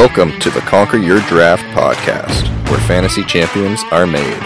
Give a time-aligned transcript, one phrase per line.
[0.00, 4.40] Welcome to the Conquer Your Draft podcast, where fantasy champions are made.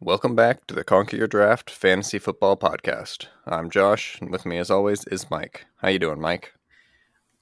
[0.00, 3.26] Welcome back to the Conquer Your Draft fantasy football podcast.
[3.46, 5.64] I'm Josh, and with me, as always, is Mike.
[5.76, 6.52] How you doing, Mike?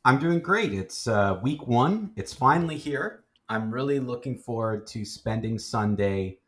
[0.05, 0.75] I'm doing great.
[0.75, 2.11] It's uh, week one.
[2.17, 3.25] It's finally here.
[3.49, 6.41] I'm really looking forward to spending Sunday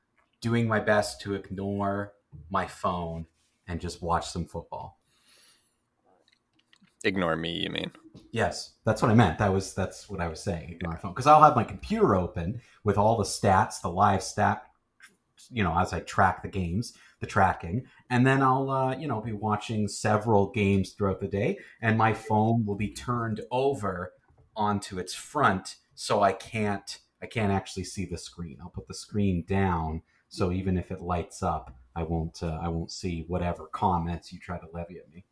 [0.42, 2.12] doing my best to ignore
[2.50, 3.24] my phone
[3.70, 4.98] and just watch some football.
[7.04, 7.92] Ignore me, you mean?
[8.32, 9.38] Yes, that's what I meant.
[9.38, 10.70] That was that's what I was saying.
[10.70, 14.22] Ignore my phone because I'll have my computer open with all the stats, the live
[14.22, 14.64] stat,
[15.50, 19.20] you know, as I track the games, the tracking, and then I'll uh, you know
[19.20, 24.12] be watching several games throughout the day, and my phone will be turned over
[24.54, 28.58] onto its front, so I can't I can't actually see the screen.
[28.60, 32.68] I'll put the screen down, so even if it lights up, I won't uh, I
[32.68, 35.24] won't see whatever comments you try to levy at me.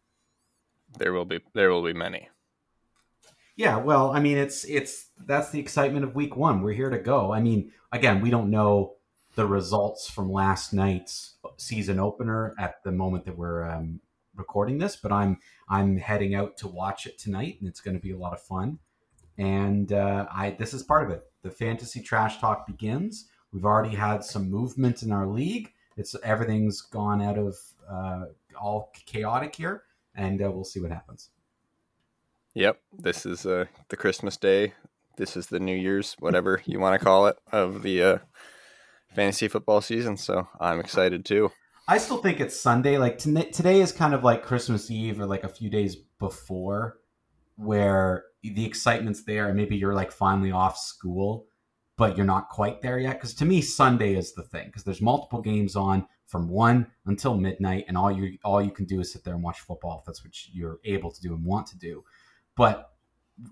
[0.99, 2.29] There will be there will be many.
[3.57, 6.63] Yeah, well, I mean, it's it's that's the excitement of week one.
[6.63, 7.33] We're here to go.
[7.33, 8.97] I mean, again, we don't know
[9.37, 14.01] the results from last night's season opener at the moment that we're um,
[14.35, 18.03] recording this, but I'm I'm heading out to watch it tonight, and it's going to
[18.03, 18.81] be a lot of fun.
[19.37, 21.23] And uh, I this is part of it.
[21.43, 23.29] The fantasy trash talk begins.
[23.53, 27.57] We've already had some movement in our league it's everything's gone out of
[27.91, 28.27] uh,
[28.59, 29.83] all chaotic here,
[30.15, 31.31] and uh, we'll see what happens.
[32.55, 34.75] Yep, this is uh, the Christmas day.
[35.17, 38.19] This is the New Year's, whatever you want to call it, of the uh,
[39.13, 40.17] fantasy football season.
[40.17, 41.51] So I'm excited too.
[41.89, 42.97] I still think it's Sunday.
[42.97, 46.99] Like t- today is kind of like Christmas Eve or like a few days before,
[47.57, 51.48] where the excitement's there, and maybe you're like finally off school
[51.99, 53.15] but you're not quite there yet.
[53.15, 57.37] Because to me, Sunday is the thing because there's multiple games on from one until
[57.37, 60.07] midnight, and all you all you can do is sit there and watch football if
[60.07, 62.03] that's what you're able to do and want to do.
[62.57, 62.93] But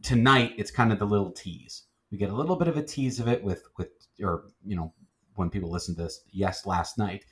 [0.03, 1.83] tonight, it's kind of the little tease.
[2.11, 3.91] We get a little bit of a tease of it with with
[4.23, 4.95] or you know
[5.35, 7.25] when people listen to this, yes, last night.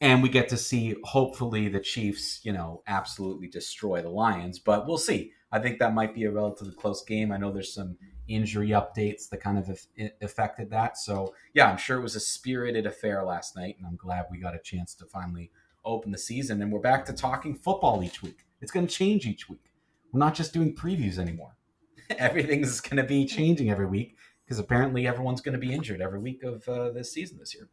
[0.00, 4.58] And we get to see, hopefully, the Chiefs, you know, absolutely destroy the Lions.
[4.58, 5.32] But we'll see.
[5.52, 7.30] I think that might be a relatively close game.
[7.30, 7.96] I know there's some
[8.26, 9.78] injury updates that kind of
[10.22, 10.96] affected that.
[10.96, 14.38] So yeah, I'm sure it was a spirited affair last night, and I'm glad we
[14.38, 15.50] got a chance to finally
[15.84, 16.62] open the season.
[16.62, 18.46] And we're back to talking football each week.
[18.60, 19.72] It's going to change each week.
[20.12, 21.56] We're not just doing previews anymore.
[22.10, 26.18] Everything's going to be changing every week because apparently everyone's going to be injured every
[26.18, 27.68] week of uh, this season this year.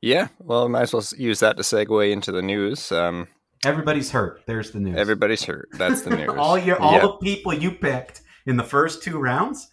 [0.00, 2.92] Yeah, well, I might as well use that to segue into the news.
[2.92, 3.26] Um,
[3.64, 4.42] everybody's hurt.
[4.46, 4.96] There's the news.
[4.96, 5.68] Everybody's hurt.
[5.72, 6.30] That's the news.
[6.36, 7.02] all your all yep.
[7.02, 9.70] the people you picked in the first two rounds,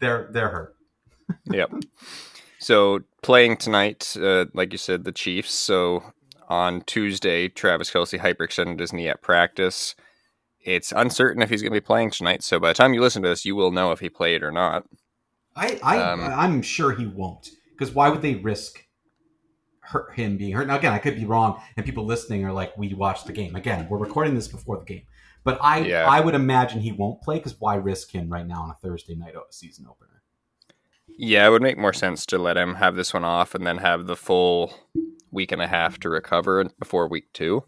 [0.00, 0.76] they're they're hurt.
[1.44, 1.72] yep.
[2.58, 5.52] So playing tonight, uh, like you said, the Chiefs.
[5.52, 6.02] So
[6.48, 9.94] on Tuesday, Travis Kelce hyperextended his knee at practice.
[10.60, 12.44] It's uncertain if he's going to be playing tonight.
[12.44, 14.52] So by the time you listen to this, you will know if he played or
[14.52, 14.84] not.
[15.56, 17.50] I, I um, I'm sure he won't.
[17.72, 18.84] Because why would they risk
[19.92, 20.66] hurt him being hurt?
[20.66, 23.54] Now again, I could be wrong, and people listening are like, "We watched the game."
[23.54, 25.02] Again, we're recording this before the game.
[25.44, 26.08] But I yeah.
[26.08, 29.14] I would imagine he won't play because why risk him right now on a Thursday
[29.14, 30.22] night season opener?
[31.18, 33.78] Yeah, it would make more sense to let him have this one off and then
[33.78, 34.72] have the full
[35.30, 37.64] week and a half to recover before week two.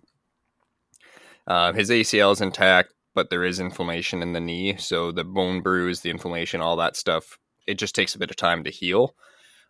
[1.46, 5.60] Uh, his ACL is intact, but there is inflammation in the knee, so the bone
[5.60, 9.14] bruise, the inflammation, all that stuff, it just takes a bit of time to heal.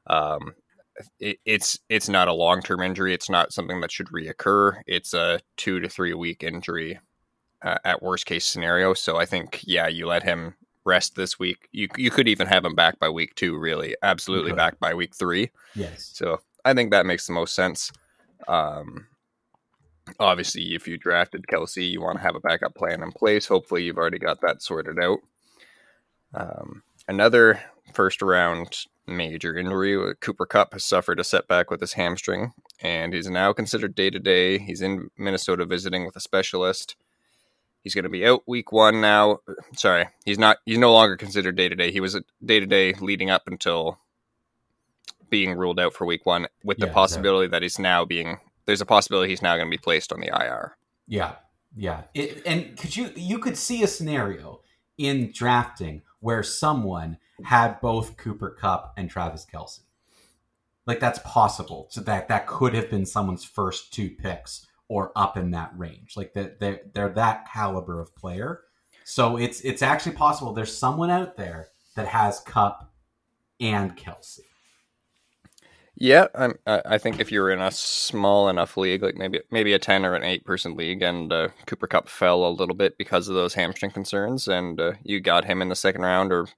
[0.07, 0.55] Um,
[1.19, 3.15] it, it's it's not a long term injury.
[3.15, 4.81] It's not something that should reoccur.
[4.87, 7.01] It's a two to three week injury
[7.63, 8.95] uh, at worst case scenario.
[8.95, 10.55] So I think yeah, you let him
[10.85, 11.69] rest this week.
[11.73, 13.59] You you could even have him back by week two.
[13.59, 15.51] Really, absolutely back by week three.
[15.75, 16.11] Yes.
[16.15, 17.91] So I think that makes the most sense.
[18.47, 19.07] Um,
[20.21, 23.47] obviously, if you drafted Kelce, you want to have a backup plan in place.
[23.47, 25.19] Hopefully, you've already got that sorted out.
[26.35, 27.61] Um, another
[27.95, 29.97] first round major injury.
[29.97, 34.11] Uh, Cooper Kupp has suffered a setback with his hamstring, and he's now considered day
[34.11, 34.59] to day.
[34.59, 36.97] He's in Minnesota visiting with a specialist.
[37.83, 39.41] He's going to be out week one now.
[39.77, 40.59] Sorry, he's not.
[40.65, 41.91] He's no longer considered day to day.
[41.91, 43.99] He was day to day leading up until
[45.31, 48.39] being ruled out for week one, with the yeah, possibility that he's now being.
[48.67, 50.77] There's a possibility he's now going to be placed on the IR.
[51.07, 51.35] Yeah,
[51.77, 52.03] yeah.
[52.15, 54.61] It, and could you you could see a scenario
[54.97, 59.81] in drafting where someone had both Cooper Kupp and Travis Kelce.
[60.87, 61.87] Like that's possible.
[61.91, 66.17] So that that could have been someone's first two picks or up in that range.
[66.17, 68.63] Like that they're, they're that caliber of player.
[69.05, 72.91] So it's it's actually possible there's someone out there that has Kupp
[73.61, 74.41] and Kelce.
[75.97, 79.79] Yeah, I'm, I think if you're in a small enough league, like maybe maybe a
[79.79, 83.29] ten or an eight person league, and uh, Cooper Kupp fell a little bit because
[83.29, 86.49] of those hamstring concerns, and uh, you got him in the second round, or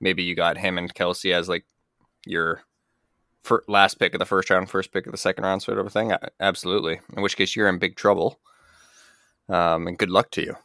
[0.00, 1.64] maybe you got him and Kelce as like
[2.26, 2.62] your
[3.68, 5.90] last pick of the first round, first pick of the second round, sort of a
[5.90, 6.12] thing.
[6.40, 7.00] Absolutely.
[7.16, 8.38] In which case, you're in big trouble.
[9.48, 10.56] Um, and good luck to you.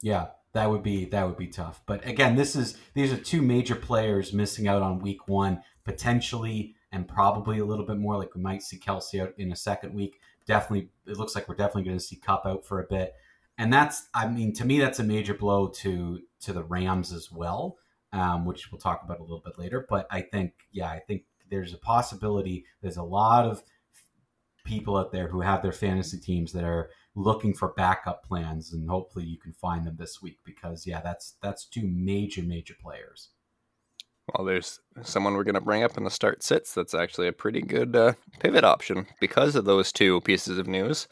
[0.00, 1.82] Yeah, that would be that would be tough.
[1.86, 6.76] But again, this is these are two major players missing out on week one, potentially
[6.94, 8.16] and probably a little bit more.
[8.16, 10.20] Like we might see Kelce out in a second week.
[10.46, 13.14] Definitely, it looks like we're definitely going to see Kupp out for a bit.
[13.58, 17.32] And that's, I mean, to me, that's a major blow to to the Rams as
[17.32, 17.78] well,
[18.14, 19.84] um, which we'll talk about a little bit later.
[19.88, 22.64] But I think, yeah, I think there's a possibility.
[22.80, 23.62] There's a lot of
[24.64, 28.88] people out there who have their fantasy teams that are looking for backup plans, and
[28.88, 33.30] hopefully you can find them this week because yeah, that's that's two major major players.
[34.32, 37.32] Well, there's someone we're going to bring up in the start sits that's actually a
[37.32, 41.08] pretty good uh, pivot option because of those two pieces of news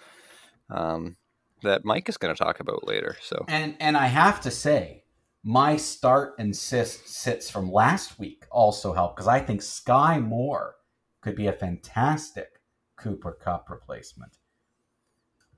[0.71, 1.17] um,
[1.63, 3.17] that Mike is going to talk about later.
[3.21, 5.02] So and and I have to say,
[5.45, 10.77] my start and sits sits from last week also help because I think Skyy Moore
[11.21, 12.61] could be a fantastic
[12.97, 14.39] Cooper Kupp replacement.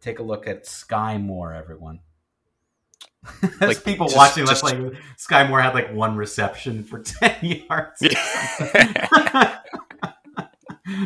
[0.00, 2.00] Take a look at Skyy Moore, everyone.
[3.60, 4.76] like people just, watching, just, like
[5.18, 8.00] Skyy Moore had like one reception for ten yards.
[8.00, 8.12] Yeah.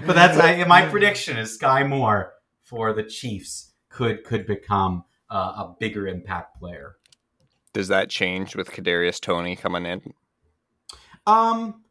[0.07, 2.33] but that's I, my prediction is Skyy Moore
[2.63, 6.97] for the Chiefs could could become uh, a bigger impact player.
[7.73, 10.15] Does that change with Kadarius Toney coming in?
[11.27, 11.83] Um,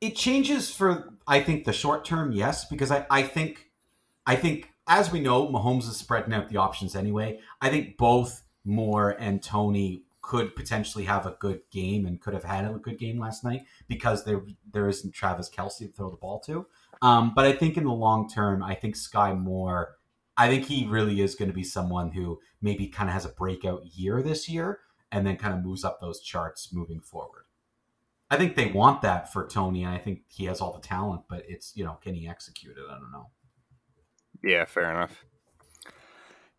[0.00, 3.70] it changes for I think the short term, yes, because I I think
[4.26, 7.38] I think as we know, Mahomes is spreading out the options anyway.
[7.60, 12.44] I think both Moore and Toney could potentially have a good game and could have
[12.44, 14.42] had a good game last night because there
[14.72, 16.66] there isn't Travis Kelce to throw the ball to.
[17.00, 19.96] Um, but I think in the long term, I think Skyy Moore,
[20.36, 23.30] I think he really is going to be someone who maybe kind of has a
[23.30, 24.80] breakout year this year
[25.12, 27.44] and then kind of moves up those charts moving forward.
[28.30, 31.24] I think they want that for Toney, and I think he has all the talent,
[31.28, 32.84] but it's you know can he execute it?
[32.90, 33.28] I don't know.
[34.42, 35.24] Yeah, fair enough.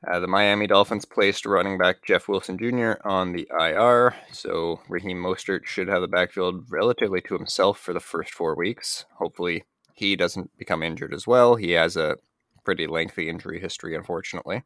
[0.06, 2.94] Uh, the Miami Dolphins placed running back Jeff Wilson Jr.
[3.06, 8.02] on the IR, so Raheem Mostert should have the backfield relatively to himself for the
[8.02, 9.06] first four weeks.
[9.18, 9.64] Hopefully,
[9.94, 11.56] he doesn't become injured as well.
[11.56, 12.18] He has a
[12.66, 14.64] pretty lengthy injury history, unfortunately.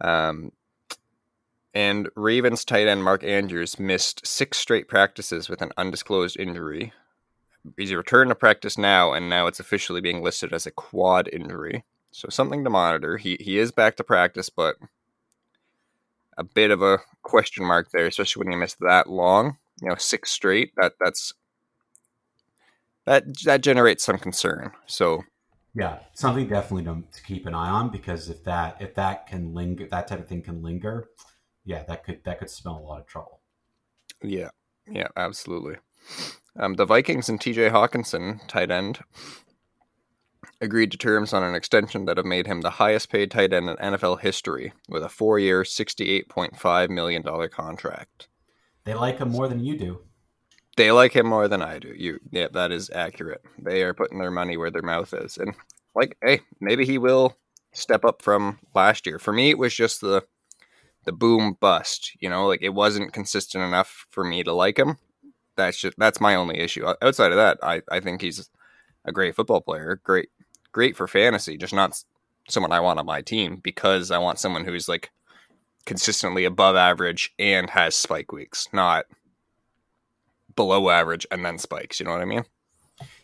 [0.00, 0.50] Um,
[1.74, 6.92] and Ravens tight end Mark Andrews missed six straight practices with an undisclosed injury.
[7.76, 11.84] He's returned to practice now, and now it's officially being listed as a quad injury.
[12.10, 13.16] So something to monitor.
[13.16, 14.76] He he is back to practice, but
[16.36, 19.56] a bit of a question mark there, especially when you miss that long.
[19.80, 20.72] You know, six straight.
[20.76, 21.32] That that's
[23.06, 24.72] that that generates some concern.
[24.86, 25.22] So
[25.74, 29.54] yeah, something definitely to, to keep an eye on because if that if that can
[29.54, 31.08] linger, that type of thing can linger,
[31.64, 33.40] yeah, that could that could smell a lot of trouble.
[34.22, 34.50] Yeah,
[34.90, 35.76] yeah, absolutely.
[36.58, 37.70] Um, the Vikings and T.J.
[37.70, 39.00] Hockenson, tight end,
[40.60, 43.68] agreed to terms on an extension that have made him the highest paid tight end
[43.68, 48.28] in NFL history with a four year, $68.5 million contract.
[48.84, 50.00] They like him more than you do.
[50.76, 51.92] They like him more than I do.
[51.94, 53.42] You, yeah, that is accurate.
[53.58, 55.54] They are putting their money where their mouth is, and
[55.94, 57.36] like, hey, maybe he will
[57.72, 59.18] step up from last year.
[59.18, 60.22] For me, it was just the
[61.04, 62.12] the boom bust.
[62.20, 64.98] You know, like it wasn't consistent enough for me to like him.
[65.56, 66.86] That's just that's my only issue.
[67.02, 68.48] Outside of that, I I think he's
[69.04, 70.28] a great football player, great
[70.72, 72.02] great for fantasy, just not
[72.48, 75.10] someone I want on my team because I want someone who's like
[75.84, 79.06] consistently above average and has spike weeks, not
[80.54, 82.00] below average and then spikes.
[82.00, 82.44] You know what I mean?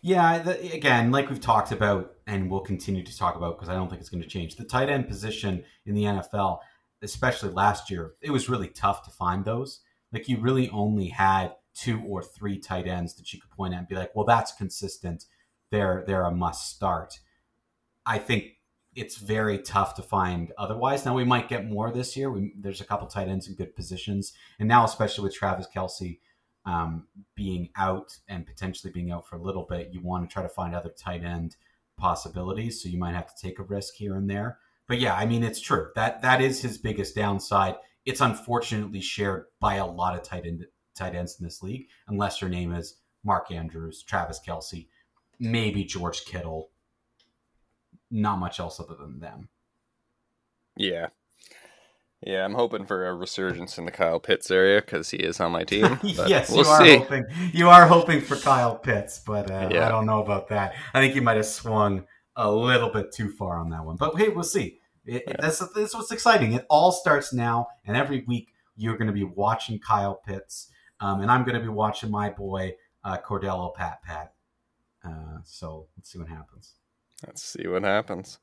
[0.03, 0.39] Yeah.
[0.39, 3.89] The, again, like we've talked about and we'll continue to talk about because I don't
[3.89, 4.57] think it's going to change.
[4.57, 6.59] The tight end position in the NFL,
[7.03, 9.81] especially last year, it was really tough to find those.
[10.13, 13.79] Like you really only had two or three tight ends that you could point at
[13.79, 15.27] and be like, well, that's consistent.
[15.71, 17.21] They're they're a must start.
[18.07, 18.55] I think
[18.95, 21.05] it's very tough to find otherwise.
[21.05, 22.31] Now we might get more this year.
[22.31, 26.19] We, there's a couple tight ends in good positions, and now especially with Travis Kelce
[26.65, 30.43] um, being out and potentially being out for a little bit, you want to try
[30.43, 31.57] to find other tight end
[31.97, 32.83] possibilities.
[32.83, 34.59] So you might have to take a risk here and there.
[34.89, 37.77] But yeah, I mean it's true that that is his biggest downside.
[38.05, 40.65] It's unfortunately shared by a lot of tight end
[40.97, 44.89] tight ends in this league, unless your name is Mark Andrews, Travis Kelce,
[45.39, 46.71] maybe George Kittle,
[48.11, 49.49] not much else other than them.
[50.77, 51.09] Yeah.
[52.27, 55.53] Yeah, I'm hoping for a resurgence in the Kyle Pitts area because he is on
[55.53, 56.01] my team.
[56.03, 56.97] yes, we'll you are see.
[56.97, 57.25] hoping.
[57.53, 59.87] You are hoping for Kyle Pitts, but uh, Yeah.
[59.87, 60.75] I don't know about that.
[60.95, 62.07] I think you might have swung
[62.39, 63.97] a little bit too far on that one.
[63.97, 64.79] But hey, we'll see.
[65.05, 66.53] It, it- that's, that's what's exciting.
[66.55, 71.21] It all starts now, and every week you're going to be watching Kyle Pitts, um,
[71.21, 74.33] and I'm going to be watching my boy uh, Cordello Pat Pat.
[75.05, 76.75] Uh, so let's see what happens.
[77.27, 78.39] Let's see what happens.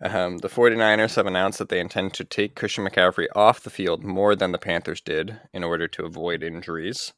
[0.00, 4.02] Um, the 49ers have announced that they intend to take Christian McCaffrey off the field
[4.02, 7.12] more than the Panthers did in order to avoid injuries.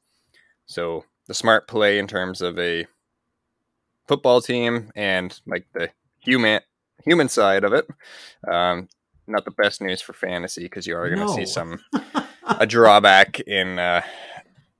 [0.66, 2.86] So, the smart play in terms of a
[4.06, 6.60] football team and like the human
[7.04, 7.86] human side of it.
[8.50, 8.88] Um,
[9.26, 11.34] not the best news for fantasy because you are going to No.
[11.36, 11.80] see some
[12.58, 14.02] a drawback in uh,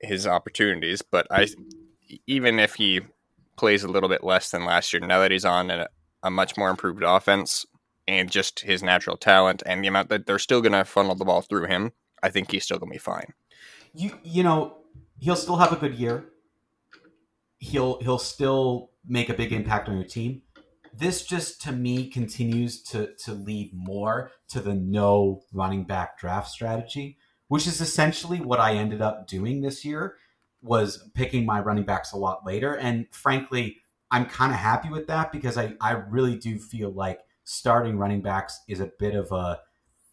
[0.01, 1.01] his opportunities.
[1.03, 1.49] But I,
[2.27, 3.01] even if he
[3.57, 5.89] plays a little bit less than last year, now that he's on a,
[6.23, 7.65] a much more improved offense
[8.07, 11.25] and just his natural talent and the amount that they're still going to funnel the
[11.25, 13.33] ball through him, I think he's still going to be fine.
[13.95, 14.77] you you know
[15.21, 16.25] he'll still have a good year.
[17.65, 20.43] He'll he'll still make a big impact on your team.
[20.93, 26.51] This just to me continues to to lead more to the no running back draft
[26.51, 27.17] strategy,
[27.49, 30.17] which is essentially what I ended up doing this year
[30.61, 33.77] was picking my running backs a lot later and frankly
[34.11, 38.23] I'm kind of happy with that because I I really do feel like starting running
[38.23, 39.61] backs is a bit of a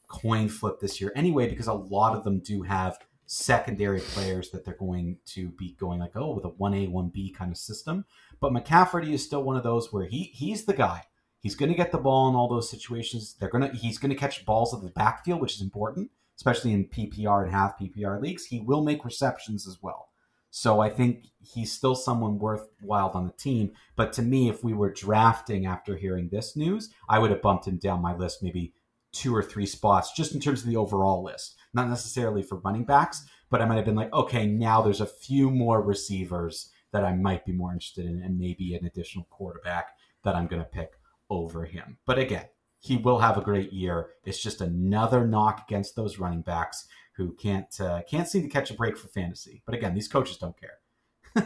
[0.10, 2.98] coin flip this year anyway because a lot of them do have
[3.34, 7.50] secondary players that they're going to be going like oh with a 1A 1B kind
[7.50, 8.04] of system.
[8.42, 11.04] But McCaffrey is still one of those where he he's the guy.
[11.40, 13.36] He's going to get the ball in all those situations.
[13.40, 16.74] They're going to he's going to catch balls at the backfield which is important especially
[16.74, 18.46] in PPR and half PPR leagues.
[18.46, 20.10] He will make receptions as well.
[20.50, 23.72] So I think he's still someone worthwhile on the team.
[23.96, 27.68] But to me if we were drafting after hearing this news I would have bumped
[27.68, 28.74] him down my list maybe
[29.14, 32.86] two or three spots just in terms of the overall list not necessarily for running
[32.86, 37.04] backs, but I might have been like, okay, now there's a few more receivers that
[37.04, 39.90] I might be more interested in, and maybe an additional quarterback
[40.24, 40.94] that I'm going to pick
[41.30, 41.98] over him.
[42.06, 42.46] But again,
[42.80, 44.10] he will have a great year.
[44.26, 48.72] It's just another knock against those running backs who can't uh, can't seem to catch
[48.72, 49.62] a break for fantasy.
[49.66, 50.80] But again, these coaches don't care.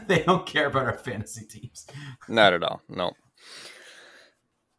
[0.08, 1.86] they don't care about our fantasy teams.
[2.28, 2.82] Not at all.
[2.90, 3.14] No.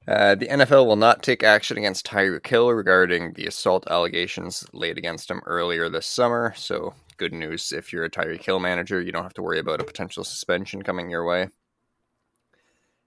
[0.08, 4.98] Uh, the NFL will not take action against Tyreek Hill regarding the assault allegations laid
[4.98, 6.54] against him earlier this summer.
[6.56, 9.80] So, good news if you're a Tyreek Hill manager, you don't have to worry about
[9.80, 11.48] a potential suspension coming your way.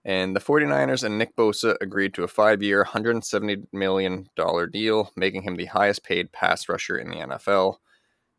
[0.03, 4.29] And the 49ers and Nick Bosa agreed to a five year, $170 million
[4.71, 7.77] deal, making him the highest paid pass rusher in the NFL.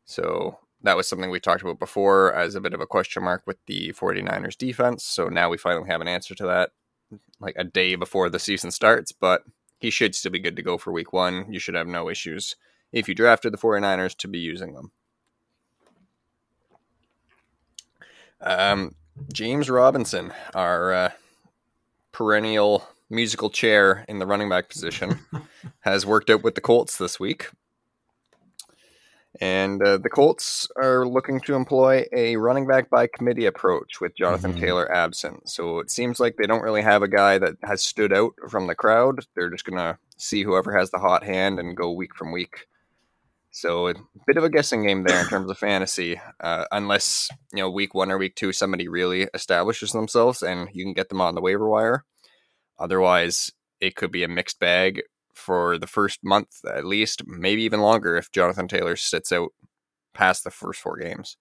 [0.04, 3.42] So, that was something we talked about before as a bit of a question mark
[3.46, 5.04] with the 49ers defense.
[5.04, 6.72] So, now we finally have an answer to that
[7.40, 9.44] like a day before the season starts, but
[9.78, 11.52] he should still be good to go for week one.
[11.52, 12.56] You should have no issues
[12.92, 14.92] if you drafted the 49ers to be using them.
[18.40, 18.94] Um,
[19.32, 21.10] James Robinson, our uh,
[22.12, 25.20] perennial musical chair in the running back position,
[25.80, 27.48] has worked out with the Colts this week.
[29.40, 34.14] And uh, the Colts are looking to employ a running back by committee approach with
[34.14, 34.60] Jonathan Mhm.
[34.60, 35.48] Taylor absent.
[35.48, 38.66] So it seems like they don't really have a guy that has stood out from
[38.66, 39.24] the crowd.
[39.34, 42.66] They're just going to see whoever has the hot hand and go week from week.
[43.50, 43.94] So a
[44.26, 47.94] bit of a guessing game there in terms of fantasy, uh, unless you know week
[47.94, 51.40] one or week two somebody really establishes themselves and you can get them on the
[51.40, 52.04] waiver wire.
[52.78, 55.02] Otherwise, it could be a mixed bag
[55.40, 59.52] for the first month at least, maybe even longer if Jonathan Taylor sits out
[60.14, 61.36] past the first four games.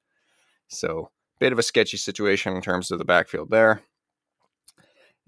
[0.68, 3.82] So, a bit of a sketchy situation in terms of the backfield there.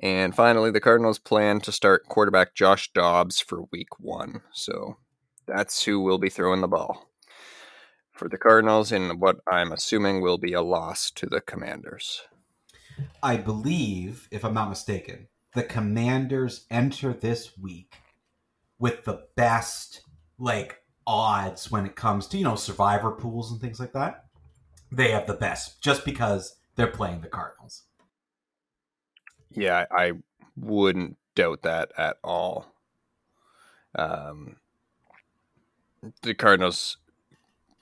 [0.01, 4.41] And finally, the Cardinals plan to start quarterback Josh Dobbs for week one.
[4.53, 4.97] So,
[5.45, 7.11] that's who will be throwing the ball
[8.21, 12.21] for the Cardinals in what I'm assuming will be a loss to the Commanders.
[13.23, 17.95] I believe, if I'm not mistaken, the Commanders enter this week
[18.81, 20.01] with the best
[20.37, 24.25] like odds when it comes to you know survivor pools and things like that.
[24.91, 27.83] They have the best just because they're playing the Cardinals.
[29.51, 30.13] Yeah, I
[30.57, 32.73] wouldn't doubt that at all.
[33.95, 34.57] Um,
[36.23, 36.97] the Cardinals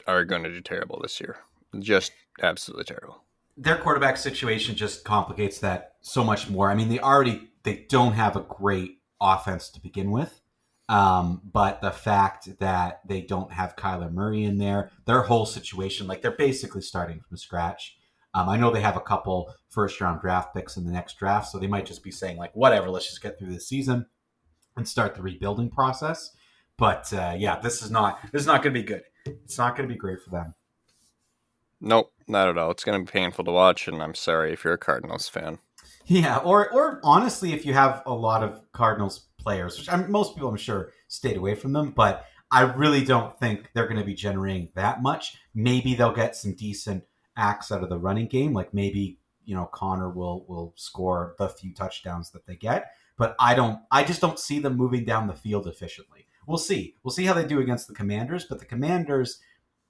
[0.06, 1.38] are going to do terrible this year.
[1.80, 3.24] Just absolutely terrible.
[3.58, 6.70] Their quarterback situation just complicates that so much more.
[6.70, 10.42] I mean, they already they don't have a great offense to begin with.
[10.90, 16.08] Um, but the fact that they don't have Kyler Murray in there, their whole situation,
[16.08, 17.96] like they're basically starting from scratch.
[18.34, 21.48] Um, I know they have a couple first round draft picks in the next draft,
[21.48, 24.08] so they might just be saying like, whatever, let's just get through this season
[24.78, 26.32] and start the rebuilding process.
[26.76, 29.04] But uh, yeah, this is not this is not going to be good.
[29.26, 30.56] It's not going to be great for them.
[31.82, 32.72] Nope, not at all.
[32.72, 35.60] It's going to be painful to watch, and I'm sorry if you're a Cardinals fan.
[36.06, 40.36] Yeah, or or honestly, if you have a lot of Cardinals players, which I'm, most
[40.36, 44.06] people I'm sure stayed away from them, but I really don't think they're going to
[44.06, 45.38] be generating that much.
[45.54, 47.04] Maybe they'll get some decent
[47.38, 51.50] acts out of the running game, like maybe you know Conner will will score the
[51.50, 53.80] few touchdowns that they get, but I don't.
[53.92, 56.28] I just don't see them moving down the field efficiently.
[56.48, 56.96] We'll see.
[57.04, 59.40] We'll see how they do against the Commanders, but the Commanders,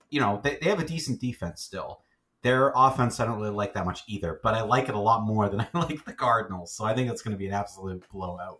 [0.09, 2.01] you know, they, they have a decent defense still.
[2.41, 5.25] Their offense, I don't really like that much either, but I like it a lot
[5.25, 6.73] more than I like the Cardinals.
[6.73, 8.59] So I think it's going to be an absolute blowout.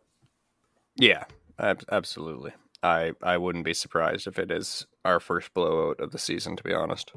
[1.00, 1.24] Yeah,
[1.58, 2.52] ab- absolutely.
[2.84, 6.56] I I wouldn't be surprised if it is our first blowout of the season.
[6.56, 7.12] To be honest.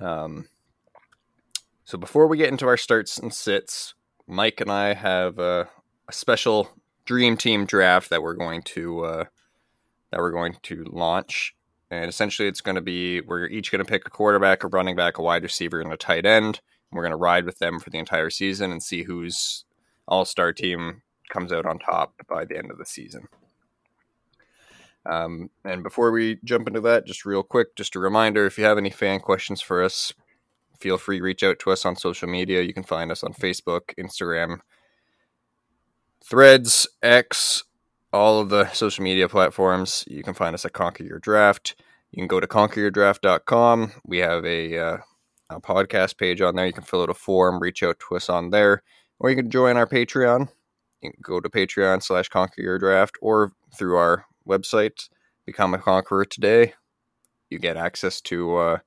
[0.00, 0.48] Um.
[1.84, 3.94] So before we get into our starts and sits,
[4.26, 5.68] Mike and I have a,
[6.08, 6.70] a special
[7.04, 9.24] dream team draft that we're going to uh,
[10.10, 11.54] that we're going to launch
[11.92, 14.96] and essentially, it's going to be we're each going to pick a quarterback, a running
[14.96, 16.62] back, a wide receiver, and a tight end.
[16.90, 19.66] And we're going to ride with them for the entire season and see whose
[20.08, 23.26] all star team comes out on top by the end of the season.
[25.04, 28.64] Um, and before we jump into that, just real quick, just a reminder if you
[28.64, 30.12] have any fan questions for us,
[30.78, 32.62] feel free to reach out to us on social media.
[32.62, 34.58] You can find us on Facebook, Instagram,
[36.24, 37.64] Threads, X,
[38.12, 40.04] all of the social media platforms.
[40.06, 41.74] You can find us at Conquer Your Draft.
[42.12, 43.92] You can go to conqueryourdraft.com.
[44.04, 44.96] We have a, uh,
[45.50, 46.66] a podcast page on there.
[46.66, 48.82] You can fill out a form, reach out to us on there,
[49.18, 50.48] or you can join our Patreon.
[51.02, 55.08] You can go to Patreon slash Conquer Your Draft or through our website,
[55.44, 56.74] Become a Conqueror Today.
[57.50, 58.78] You get access to uh,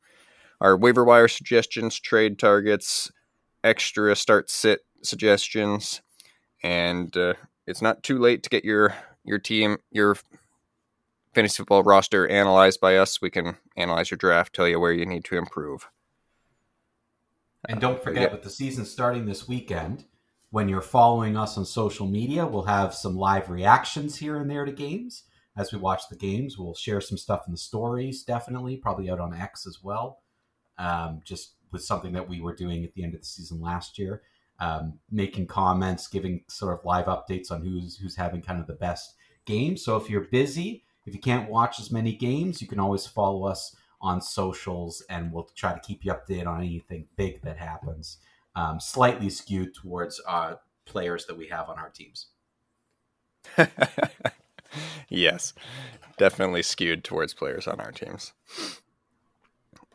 [0.62, 3.12] our waiver wire suggestions, trade targets,
[3.64, 6.02] extra start sit suggestions,
[6.64, 7.34] and uh,
[7.68, 10.16] it's not too late to get your your team, your
[11.34, 13.22] fantasy football roster analyzed by us.
[13.22, 15.90] We can analyze your draft, tell you where you need to improve.
[17.68, 18.32] And don't forget, yeah.
[18.32, 20.06] with the season starting this weekend,
[20.56, 24.64] when you're following us on social media, we'll have some live reactions here and there
[24.64, 25.24] to games.
[25.58, 29.20] As we watch the games, we'll share some stuff in the stories, definitely, probably out
[29.20, 30.22] on X as well.
[30.78, 34.00] Um, just with something that we were doing at the end of the season last
[34.00, 34.22] year
[34.62, 38.74] um, making comments, giving sort of live updates on who's who's having kind of the
[38.74, 39.76] best game.
[39.76, 43.46] So if you're busy, if you can't watch as many games, you can always follow
[43.46, 48.20] us on socials, and we'll try to keep you updated on anything big that happens.
[48.56, 52.28] Um, slightly skewed towards uh, players that we have on our teams.
[55.10, 55.54] yes,
[56.18, 58.34] definitely skewed towards players on our teams.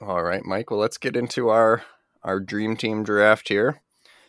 [0.01, 0.71] All right, Mike.
[0.71, 1.83] Well, let's get into our
[2.23, 3.81] our dream team draft here.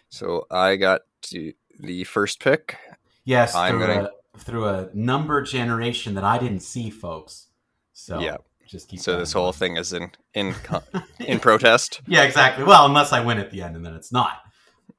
[0.09, 2.77] So I got to the first pick.
[3.23, 4.09] Yes, I'm through, gonna...
[4.33, 7.47] a, through a number generation that I didn't see, folks.
[7.93, 8.37] So yeah,
[8.71, 9.01] just keep.
[9.01, 10.55] So this whole thing is in in
[11.19, 12.01] in protest.
[12.07, 12.63] Yeah, exactly.
[12.63, 14.39] Well, unless I win at the end, and then it's not.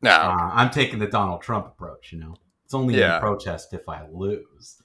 [0.02, 2.12] No, uh, I'm taking the Donald Trump approach.
[2.12, 3.16] You know, it's only yeah.
[3.16, 4.76] in protest if I lose.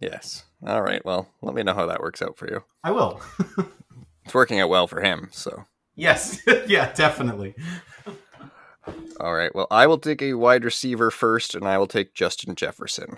[0.00, 0.44] Yes.
[0.66, 1.04] All right.
[1.04, 2.64] Well, let me know how that works out for you.
[2.82, 3.20] I will.
[4.24, 5.28] it's working out well for him.
[5.32, 5.64] So.
[5.94, 6.40] Yes.
[6.66, 6.92] yeah.
[6.92, 7.54] Definitely.
[9.20, 9.54] All right.
[9.54, 13.16] Well, I will take a wide receiver first, and I will take Justin Jefferson.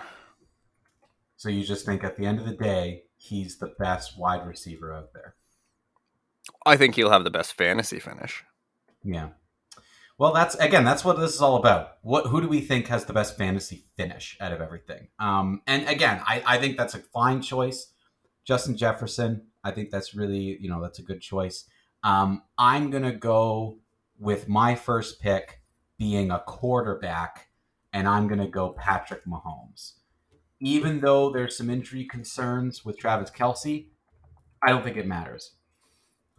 [1.37, 4.93] So you just think at the end of the day, he's the best wide receiver
[4.93, 5.35] out there?
[6.67, 8.45] I think he'll have the best fantasy finish.
[9.03, 9.31] Yeah.
[10.17, 11.99] Well, that's again, that's what this is all about.
[12.03, 15.09] What who do we think has the best fantasy finish out of everything?
[15.19, 17.93] Um, and again, I, I think that's a fine choice.
[18.45, 21.65] Justin Jefferson, I think that's really, you know, that's a good choice.
[22.05, 23.79] Um, I'm gonna go
[24.19, 25.61] with my first pick
[25.99, 27.49] being a quarterback,
[27.93, 29.95] and I'm going to go Patrick Mahomes.
[30.65, 33.87] Even though there's some injury concerns with Travis Kelce,
[34.63, 35.53] I don't think it matters.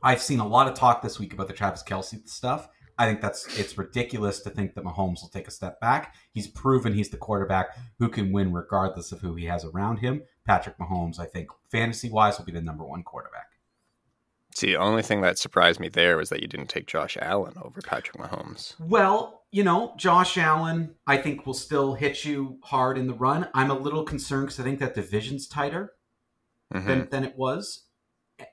[0.02, 2.68] I've seen a lot of talk this week about the Travis Kelce stuff.
[2.98, 6.16] I think that's it's ridiculous to think that Mahomes will take a step back.
[6.32, 10.24] He's proven he's the quarterback who can win regardless of who he has around him.
[10.46, 13.50] Patrick Mahomes, I think, fantasy wise, will be the number one quarterback.
[14.56, 17.56] See, the only thing that surprised me there was that you didn't take Josh Allen
[17.62, 18.74] over Patrick Mahomes.
[18.80, 23.48] Well, you know, Josh Allen, I think will still hit you hard in the run.
[23.54, 25.94] I'm a little concerned because I think that division's tighter
[26.74, 26.86] mm-hmm.
[26.86, 27.84] than, than it was.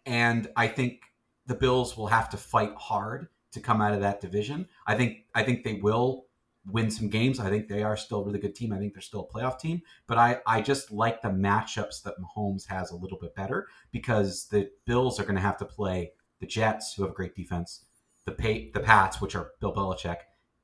[0.06, 1.00] And I think
[1.46, 4.68] the Bills will have to fight hard to come out of that division.
[4.86, 6.26] I think I think they will
[6.70, 7.40] win some games.
[7.40, 8.72] I think they are still a really good team.
[8.72, 9.82] I think they're still a playoff team.
[10.06, 14.46] But I, I just like the matchups that Mahomes has a little bit better because
[14.46, 17.86] the Bills are going to have to play the Jets, who have a great defense,
[18.24, 20.18] the Pay, the Pats, which are Bill Belichick,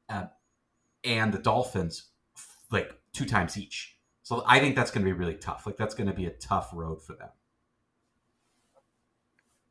[0.09, 0.27] uh,
[1.05, 2.11] and the Dolphins,
[2.71, 3.97] like two times each.
[4.23, 5.66] So I think that's going to be really tough.
[5.66, 7.29] Like that's going to be a tough road for them.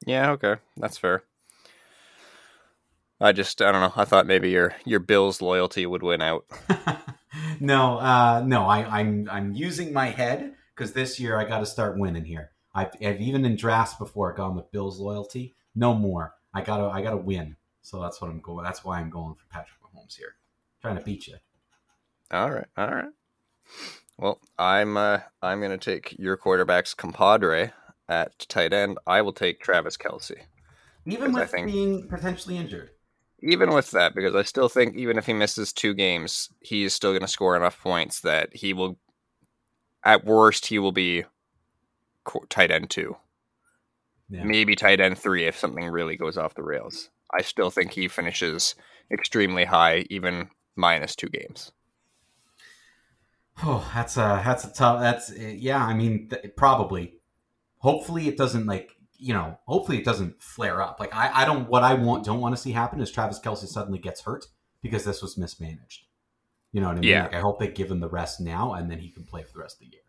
[0.06, 1.24] Yeah, okay, that's fair.
[3.20, 3.94] I just I don't know.
[3.96, 6.46] I thought maybe your your Bills loyalty would win out.
[7.60, 8.66] no, uh, no.
[8.66, 12.52] I, I'm I'm using my head because this year I got to start winning here.
[12.76, 15.56] I've, I've even in drafts before gone with Bills loyalty.
[15.74, 16.36] No more.
[16.54, 17.56] I gotta I gotta win.
[17.82, 18.64] So that's what I'm going.
[18.64, 20.36] That's why I'm going for Patrick Mahomes here.
[20.82, 21.36] trying to beat you.
[22.32, 23.12] All right, all right.
[24.18, 27.72] Well, I'm uh, I'm gonna take your quarterback's compadre
[28.10, 28.98] at tight end.
[29.08, 30.38] I will take Travis Kelce,
[31.06, 32.92] Even with think, being potentially injured
[33.40, 36.94] even with that, because I still think even if he misses two games, he is
[36.94, 38.98] still going to score enough points that he will,
[40.04, 41.26] at worst, he will be
[42.50, 43.16] tight end two,
[44.30, 44.44] yeah.
[44.44, 47.10] maybe tight end three if something really goes off the rails.
[47.34, 48.76] I still think he finishes
[49.12, 51.72] extremely high, even minus two games.
[53.64, 55.00] Oh, that's a that's a tough.
[55.00, 55.84] That's yeah.
[55.84, 57.14] I mean, th- probably.
[57.80, 61.00] Hopefully, it doesn't like you know, hopefully it doesn't flare up.
[61.00, 63.68] Like I, I don't what I want don't want to see happen is Travis Kelce
[63.68, 64.46] suddenly gets hurt
[64.82, 66.06] because this was mismanaged.
[66.72, 67.10] You know what I mean?
[67.10, 67.24] Yeah.
[67.24, 69.54] Like I hope they give him the rest now and then he can play for
[69.54, 70.02] the rest of the year.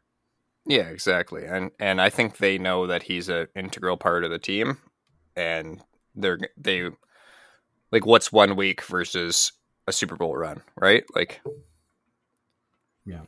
[0.66, 1.46] Yeah, exactly.
[1.46, 4.78] And and I think they know that he's an integral part of the team
[5.34, 5.80] and
[6.14, 6.90] they're they
[7.92, 9.52] like what's one week versus
[9.86, 11.04] a Super Bowl run, right?
[11.14, 11.40] Like
[13.04, 13.22] Yeah.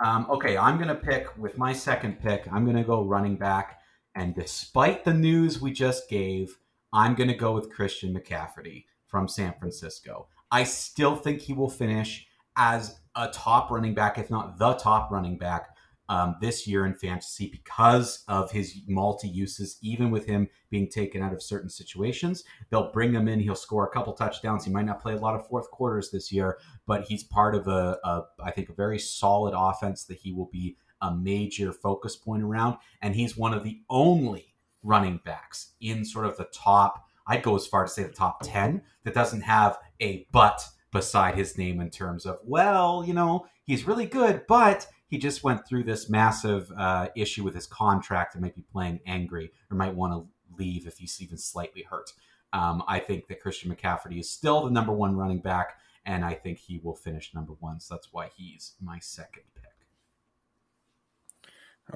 [0.00, 2.46] Um, okay, I'm going to pick with my second pick.
[2.52, 3.80] I'm going to go running back.
[4.14, 6.56] And despite the news we just gave,
[6.92, 10.28] I'm going to go with Christian McCaffrey from San Francisco.
[10.50, 15.10] I still think he will finish as a top running back, if not the top
[15.10, 15.70] running back
[16.08, 21.22] um, this year in fantasy because of his multi uses, even with him being taken
[21.22, 22.44] out of certain situations.
[22.70, 23.40] They'll bring him in.
[23.40, 24.64] He'll score a couple touchdowns.
[24.64, 27.68] He might not play a lot of fourth quarters this year, but he's part of
[27.68, 32.16] a, a I think, a very solid offense that he will be a major focus
[32.16, 32.78] point around.
[33.02, 37.56] And he's one of the only running backs in sort of the top, I'd go
[37.56, 41.80] as far to say the top 10, that doesn't have a but beside his name
[41.80, 46.08] in terms of, well, you know, he's really good, but he just went through this
[46.08, 50.26] massive uh, issue with his contract and might be playing angry or might want to
[50.56, 52.12] leave if he's even slightly hurt.
[52.52, 56.34] Um, I think that Christian McCaffrey is still the number one running back, and I
[56.34, 57.80] think he will finish number one.
[57.80, 59.64] So that's why he's my second pick.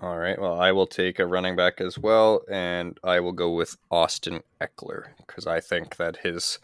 [0.02, 0.40] all right.
[0.40, 4.40] Well, I will take a running back as well, and I will go with Austin
[4.60, 6.58] Ekeler because I think that his,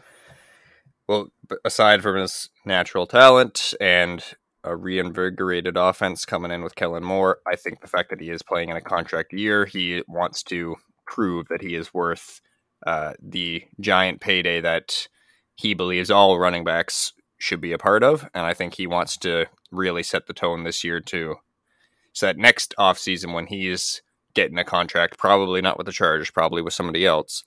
[1.07, 1.31] well,
[1.63, 4.23] aside from his natural talent and
[4.63, 8.43] a reinvigorated offense coming in with Kellen Moore, I think the fact that he is
[8.43, 12.41] playing in a contract year, he wants to prove that he is worth
[12.85, 15.07] uh, the giant payday that
[15.55, 19.17] he believes all running backs should be a part of, and I think he wants
[19.17, 21.35] to really set the tone this year too.
[22.13, 24.01] so that next offseason when he's
[24.33, 27.43] getting a contract, probably not with the Chargers, probably with somebody else,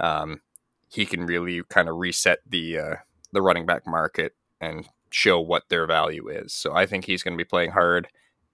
[0.00, 0.40] um,
[0.88, 2.94] he can really kind of reset the uh,
[3.32, 6.52] the running back market and show what their value is.
[6.52, 8.08] So I think he's going to be playing hard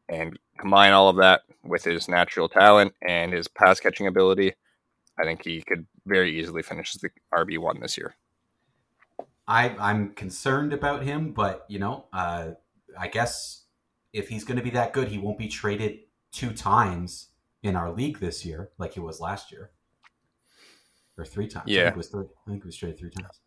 [0.08, 4.54] and combine all of that with his natural talent and his pass catching ability.
[5.18, 8.16] I think he could very easily finish the RB one this year.
[9.46, 12.50] I, I'm concerned about him, but you know, uh,
[12.98, 13.64] I guess
[14.12, 16.00] if he's going to be that good, he won't be traded
[16.32, 17.28] two times
[17.62, 19.70] in our league this year, like he was last year,
[21.16, 21.64] or three times.
[21.66, 23.40] Yeah, I think it was, three, I think he was traded three times.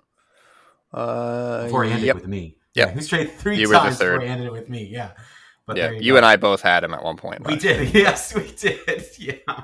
[0.94, 2.16] Uh, before he ended yep.
[2.16, 2.58] with me.
[2.76, 4.86] Yeah, he was traded three you times before he ended it with me.
[4.86, 5.12] Yeah,
[5.66, 7.46] but yeah, you, you and I both had him at one point.
[7.46, 7.94] We did.
[7.94, 9.06] Yes, we did.
[9.20, 9.64] Yeah.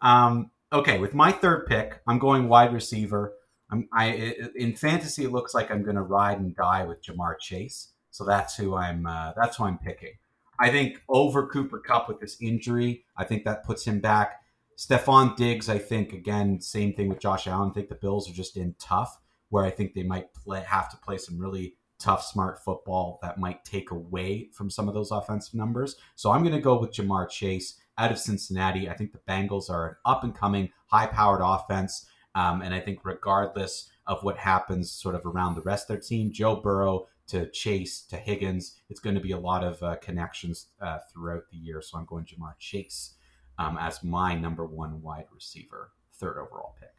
[0.00, 3.34] Um, okay, with my third pick, I'm going wide receiver.
[3.70, 7.38] I'm, I in fantasy, it looks like I'm going to ride and die with Ja'Marr
[7.40, 7.92] Chase.
[8.10, 9.06] So that's who I'm.
[9.06, 10.14] Uh, that's who I'm picking.
[10.58, 14.40] I think over Cooper Kupp with this injury, I think that puts him back.
[14.78, 17.70] Stefon Diggs, I think again, same thing with Josh Allen.
[17.70, 20.90] I think the Bills are just in tough, where I think they might play, have
[20.90, 25.10] to play some really tough, smart football that might take away from some of those
[25.10, 25.96] offensive numbers.
[26.14, 28.88] So I'm going to go with Ja'Marr Chase out of Cincinnati.
[28.88, 32.06] I think the Bengals are an up and coming, high powered offense.
[32.34, 36.00] Um, and I think regardless of what happens sort of around the rest of their
[36.00, 38.80] team, Joe Burrow to Chase to Higgins.
[38.88, 41.82] It's going to be a lot of uh, connections uh, throughout the year.
[41.82, 43.14] So I'm going Ja'Marr Chase
[43.58, 46.90] um, as my number one wide receiver, third overall pick.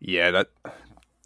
[0.00, 0.48] Yeah, that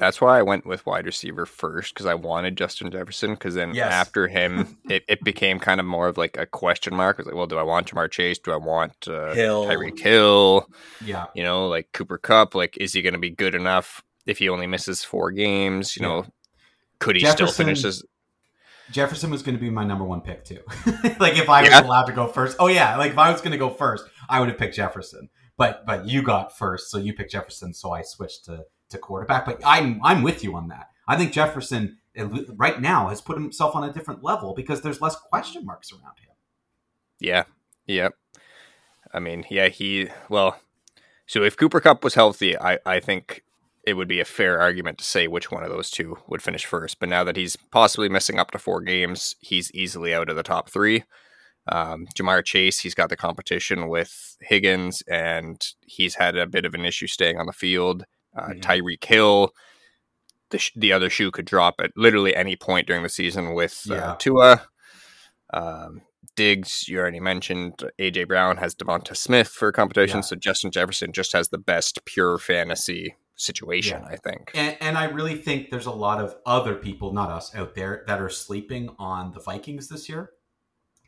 [0.00, 3.34] that's why I went with wide receiver first because I wanted Justin Jefferson.
[3.34, 3.92] Because then yes.
[3.92, 7.16] after him, it, it became kind of more of like a question mark.
[7.16, 8.38] I was like, well, do I want Ja'Marr Chase?
[8.38, 9.66] Do I want uh, Hill.
[9.66, 10.66] Tyreek Hill?
[11.04, 12.54] Yeah, you know, like Cooper Kupp.
[12.54, 15.94] Like, is he going to be good enough if he only misses four games?
[15.96, 16.08] You yeah.
[16.08, 16.26] know,
[16.98, 18.02] could he Jefferson, still finish his?
[18.90, 20.60] Jefferson was going to be my number one pick too.
[21.20, 23.52] like if I was allowed to go first, oh yeah, like if I was going
[23.52, 25.28] to go first, I would have picked Jefferson.
[25.58, 29.46] but but you got first, so you picked Jefferson, so I switched to to quarterback.
[29.46, 30.88] But I'm I'm with you on that.
[31.09, 31.98] I think Jefferson
[32.57, 36.18] right now has put himself on a different level because there's less question marks around
[36.20, 36.35] him.
[37.18, 37.44] Yeah.
[37.87, 38.11] Yeah.
[39.12, 40.61] I mean, yeah, he well,
[41.26, 43.42] so if Cooper Kupp was healthy, I I think
[43.85, 46.66] it would be a fair argument to say which one of those two would finish
[46.66, 47.00] first.
[47.00, 50.42] But now that he's possibly missing up to four games, he's easily out of the
[50.42, 51.05] top three.
[51.66, 56.74] Um, Ja'Marr Chase, he's got the competition with Higgins, and he's had a bit of
[56.74, 58.05] an issue staying on the field.
[58.36, 58.60] Uh, mm-hmm.
[58.60, 59.52] Tyreek Hill,
[60.50, 63.86] the, sh- the other shoe could drop at literally any point during the season with
[63.90, 64.16] uh, yeah.
[64.18, 64.62] Tua.
[65.52, 66.02] Um,
[66.36, 67.84] Diggs, you already mentioned.
[67.98, 70.22] AJ Brown has DeVonta Smith for competition, yeah.
[70.22, 74.08] so Justin Jefferson just has the best pure fantasy situation, yeah.
[74.08, 74.50] I think.
[74.54, 78.04] And, and, I really think there's a lot of other people, not us, out there
[78.06, 80.30] that are sleeping on the Vikings this year,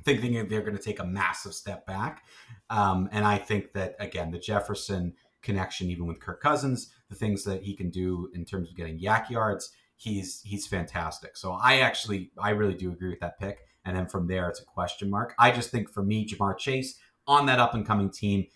[0.04, 2.22] thinking they're going to take a massive step back.
[2.70, 7.44] Um, and I think that, again, the Jefferson connection, even with Kirk Cousins, the things
[7.44, 11.37] that he can do in terms of getting YAC yards, he's he's fantastic.
[11.37, 13.59] So I actually, I really do agree with that pick.
[13.85, 15.35] And then from there, it's a question mark.
[15.38, 18.46] I just think for me, Ja'Marr Chase on that up and coming team,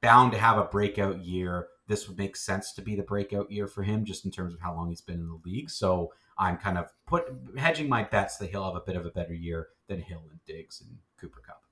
[0.00, 3.66] bound to have a breakout year this would make sense to be the breakout year
[3.66, 5.70] for him, just in terms of how long he's been in the league.
[5.70, 7.24] So I'm kind of put
[7.56, 10.38] hedging my bets that he'll have a bit of a better year than Hill and
[10.46, 11.62] Diggs and Cooper Kupp.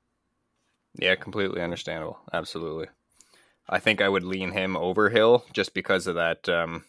[0.99, 2.19] Yeah, completely understandable.
[2.33, 2.87] Absolutely.
[3.69, 6.85] I think I would lean him over Hill just because of that um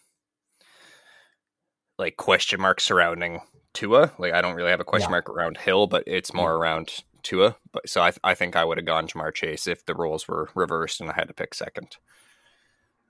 [1.98, 3.40] like question mark surrounding
[3.74, 4.12] Tua.
[4.18, 5.12] Like I don't really have a question yeah.
[5.12, 6.58] mark around Hill, but it's more yeah.
[6.58, 7.56] around Tua.
[7.72, 10.50] But so I, I think I would have gone Ja'Marr Chase if the roles were
[10.54, 11.96] reversed and I had to pick second.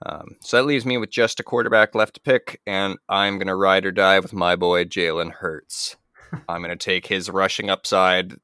[0.04, 3.48] Um, so that leaves me with just a quarterback left to pick, and I'm going
[3.48, 5.96] to ride or die with my boy Jalen Hurts.
[6.48, 8.36] I'm going to take his rushing upside.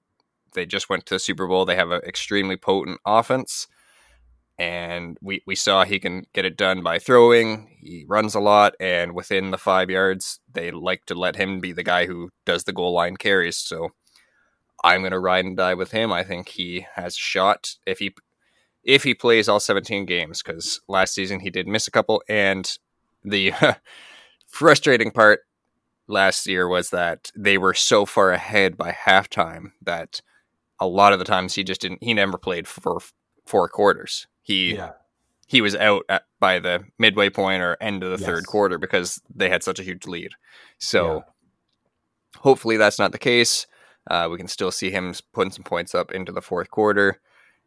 [0.54, 1.64] They just went to the Super Bowl.
[1.64, 3.68] They have an extremely potent offense,
[4.58, 7.76] and we, we saw he can get it done by throwing.
[7.80, 11.72] He runs a lot, and within the five yards, they like to let him be
[11.72, 13.56] the guy who does the goal line carries.
[13.56, 13.90] So
[14.84, 16.12] I'm going to ride and die with him.
[16.12, 17.76] I think he has a shot.
[17.86, 18.14] If he
[18.84, 22.22] if he plays all 17 games because last season he did miss a couple.
[22.28, 22.70] And
[23.24, 23.52] the
[24.46, 25.40] frustrating part
[26.06, 30.20] last year was that they were so far ahead by halftime that
[30.78, 32.98] a lot of the times he just didn't, he never played for
[33.46, 34.26] four quarters.
[34.44, 34.92] He, yeah.
[35.48, 38.26] he was out at, by the midway point or end of the yes.
[38.26, 40.30] third quarter because they had such a huge lead.
[40.78, 41.20] So yeah.
[42.38, 43.66] hopefully that's not the case.
[44.08, 47.20] Uh, we can still see him putting some points up into the fourth quarter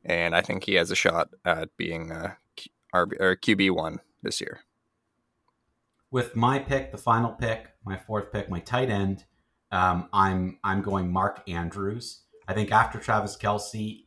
[0.08, 2.10] and I think he has a shot at being
[2.94, 4.62] RB, or QB one this year.
[6.10, 9.26] With my pick, the final pick, my fourth pick, my tight end,
[9.72, 12.22] um, I'm I'm going Mark Andrews.
[12.48, 14.06] I think after Travis Kelce,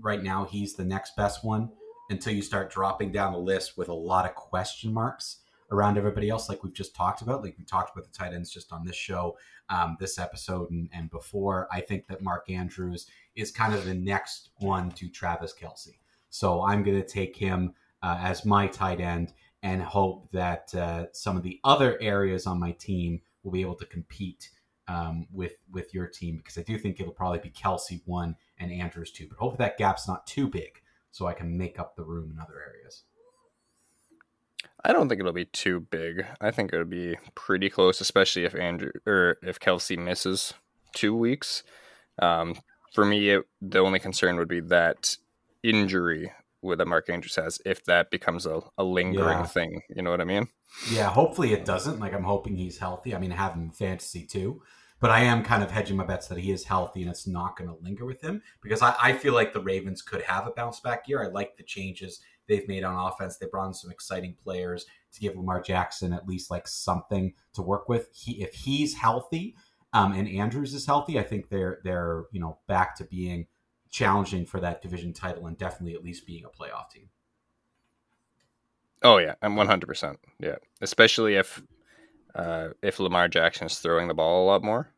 [0.00, 1.70] right now he's the next best one
[2.10, 5.38] until you start dropping down the list with a lot of question marks
[5.70, 7.42] around everybody else, like we've just talked about.
[7.42, 10.90] Like we talked about the tight ends just on this show, um, this episode, and,
[10.92, 11.68] and before.
[11.70, 15.98] I think that Mark Andrews is kind of the next one to Travis Kelce.
[16.28, 21.06] So I'm going to take him uh, as my tight end and hope that uh,
[21.12, 24.50] some of the other areas on my team will be able to compete
[24.88, 28.72] um, with with your team because I do think it'll probably be Kelce one and
[28.72, 29.28] Andrews two.
[29.28, 32.38] But hopefully that gap's not too big so I can make up the room in
[32.38, 33.04] other areas.
[34.84, 36.26] I don't think it'll be too big.
[36.40, 40.54] I think it'll be pretty close, especially if Andrew or if Kelce misses
[40.94, 41.62] two weeks.
[42.20, 42.56] Um,
[42.92, 45.16] for me, it, the only concern would be that
[45.62, 49.46] injury with that Mark Andrews has, if that becomes a, a lingering yeah.
[49.46, 49.82] thing.
[49.94, 50.48] You know what I mean?
[50.90, 52.00] Yeah, hopefully it doesn't.
[52.00, 53.14] Like I'm hoping he's healthy.
[53.14, 54.62] I mean, I have him fantasy too,
[55.00, 57.56] but I am kind of hedging my bets that he is healthy and it's not
[57.56, 60.50] going to linger with him because I, I feel like the Ravens could have a
[60.50, 61.24] bounce back year.
[61.24, 63.36] I like the changes they've made on offense.
[63.36, 67.62] They brought in some exciting players to give Lamar Jackson at least like something to
[67.62, 68.08] work with.
[68.12, 69.56] He, if he's healthy
[69.92, 73.46] um, and Andrews is healthy, I think they're they're you know back to being
[73.90, 77.08] challenging for that division title and definitely at least being a playoff team.
[79.02, 79.86] Oh yeah, I'm 100.
[79.86, 81.62] percent Yeah, especially if
[82.34, 84.92] uh, if Lamar Jackson is throwing the ball a lot more.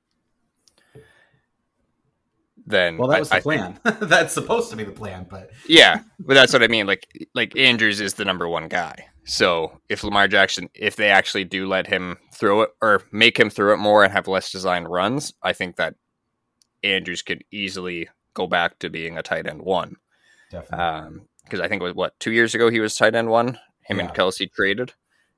[2.64, 3.75] Then well, that was I, the plan.
[3.75, 6.87] Think, that's supposed to be the plan, but yeah, but that's what I mean.
[6.87, 9.07] Like like Andrews is the number one guy.
[9.25, 13.51] So if Lamar Jackson, if they actually do let him throw it or make him
[13.51, 15.95] throw it more and have less designed runs, I think that
[16.83, 19.97] Andrews could easily go back to being a tight end one.
[20.51, 21.21] Definitely.
[21.45, 23.59] Because um, I think it was what two years ago he was tight end one.
[23.85, 24.07] Him yeah.
[24.07, 24.92] and Kelce traded.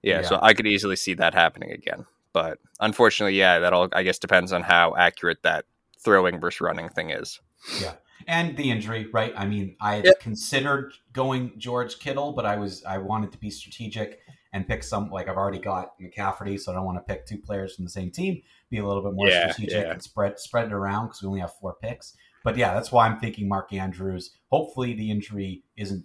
[0.04, 2.06] Yeah, yeah, so I could easily see that happening again.
[2.32, 5.64] But unfortunately, yeah, that all I guess depends on how accurate that
[6.04, 7.40] throwing versus running thing is.
[7.80, 7.94] Yeah.
[8.26, 9.32] and the injury, right?
[9.36, 10.20] I mean, I Yep.
[10.20, 14.20] considered going George Kittle, but I was I wanted to be strategic
[14.52, 17.38] and pick some like I've already got McCaffrey, so I don't want to pick two
[17.38, 18.40] players from the same team.
[18.70, 19.92] Be a little bit more Yeah, strategic yeah.
[19.92, 22.14] and spread spread it around because we only have four picks.
[22.44, 24.30] But yeah, that's why I'm thinking Mark Andrews.
[24.50, 26.04] Hopefully, the injury isn't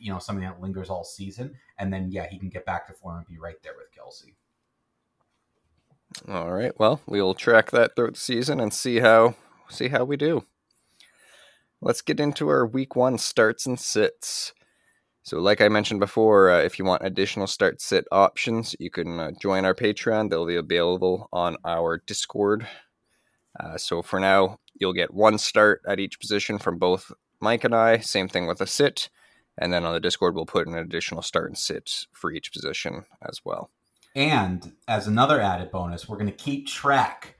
[0.00, 2.92] you know something that lingers all season, and then yeah, he can get back to
[2.92, 4.34] form and be right there with Kelce.
[6.28, 6.72] All right.
[6.78, 9.34] Well, we'll track that throughout the season and see how
[9.68, 10.44] see how we do.
[11.80, 14.52] Let's get into our week one starts and sits.
[15.22, 19.18] So, like I mentioned before, uh, if you want additional start sit options, you can
[19.18, 20.30] uh, join our Patreon.
[20.30, 22.66] They'll be available on our Discord.
[23.58, 27.74] Uh, so, for now, you'll get one start at each position from both Mike and
[27.74, 27.98] I.
[27.98, 29.10] Same thing with a sit.
[29.58, 33.04] And then on the Discord, we'll put an additional start and sit for each position
[33.22, 33.70] as well.
[34.14, 37.36] And as another added bonus, we're going to keep track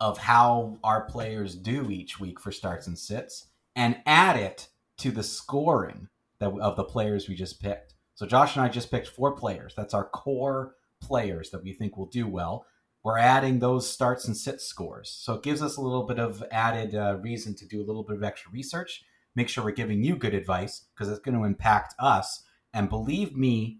[0.00, 5.10] of how our players do each week for starts and sits and add it to
[5.10, 7.94] the scoring that of the players we just picked.
[8.14, 9.74] So Josh and I just picked four players.
[9.76, 12.66] That's our core players that we think will do well.
[13.02, 15.16] We're adding those starts and sits scores.
[15.16, 18.02] So it gives us a little bit of added uh, reason to do a little
[18.02, 19.04] bit of extra research.
[19.36, 22.42] Make sure we're giving you good advice because it's going to impact us.
[22.74, 23.78] And believe me,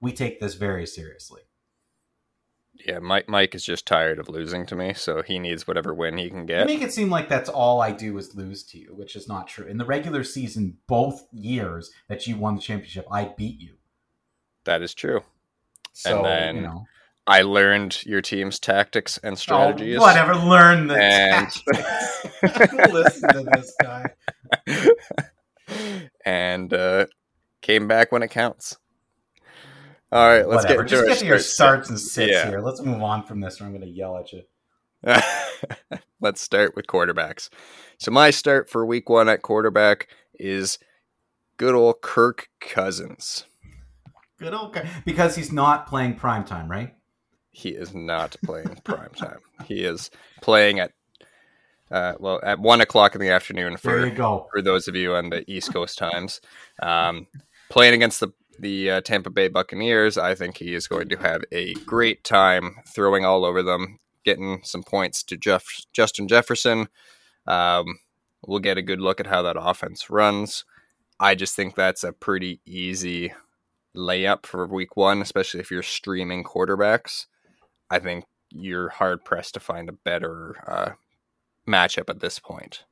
[0.00, 1.42] we take this very seriously.
[2.86, 6.18] Yeah, Mike Mike is just tired of losing to me, so he needs whatever win
[6.18, 6.66] he can You get.
[6.66, 9.48] make it seem like that's all I do is lose to you, which is not
[9.48, 9.64] true.
[9.66, 13.76] In the regular season, both years that you won the championship, I beat you.
[14.64, 15.22] That is true.
[15.94, 16.84] So then you know,
[17.26, 19.96] I learned your team's tactics and oh, strategies.
[19.96, 20.34] Oh, whatever.
[20.34, 22.92] Learn the And tactics.
[22.92, 24.04] Listen to this guy.
[26.24, 27.06] and uh,
[27.62, 28.76] came back when it counts.
[30.12, 30.84] All right, let's whatever.
[30.84, 32.48] get Just get to your starts and sits Yeah.
[32.48, 32.60] here.
[32.60, 34.42] Let's move on from this, or I'm going to yell at you.
[36.20, 37.48] Let's start with quarterbacks.
[37.98, 40.78] So my start for week one at quarterback is
[41.58, 43.44] good old Kirk Cousins.
[44.38, 44.76] Good old.
[45.04, 46.94] Because he's not playing prime time, right?
[47.50, 49.38] He is not playing prime time.
[49.64, 50.10] He is
[50.42, 50.92] playing at
[51.90, 53.90] uh, well at one o'clock in the afternoon for
[54.52, 56.40] for those of you on the East Coast times.
[56.82, 57.26] Um,
[57.68, 61.42] playing against the the uh, Tampa Bay Buccaneers, I think he is going to have
[61.52, 66.88] a great time throwing all over them, getting some points to Jeff Justin Jefferson.
[67.46, 67.98] Um,
[68.46, 70.64] we'll get a good look at how that offense runs.
[71.20, 73.32] I just think that's a pretty easy
[73.96, 77.26] layup for week one, especially if you're streaming quarterbacks.
[77.90, 80.90] I think you're hard pressed to find a better uh,
[81.66, 82.84] matchup at this point.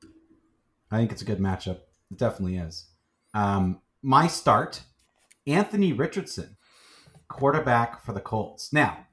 [0.91, 1.79] I think it's a good matchup.
[2.11, 2.87] It definitely is.
[3.33, 4.81] Um, my start,
[5.47, 6.57] Anthony Richardson,
[7.27, 8.71] quarterback for the Colts.
[8.71, 9.07] Now,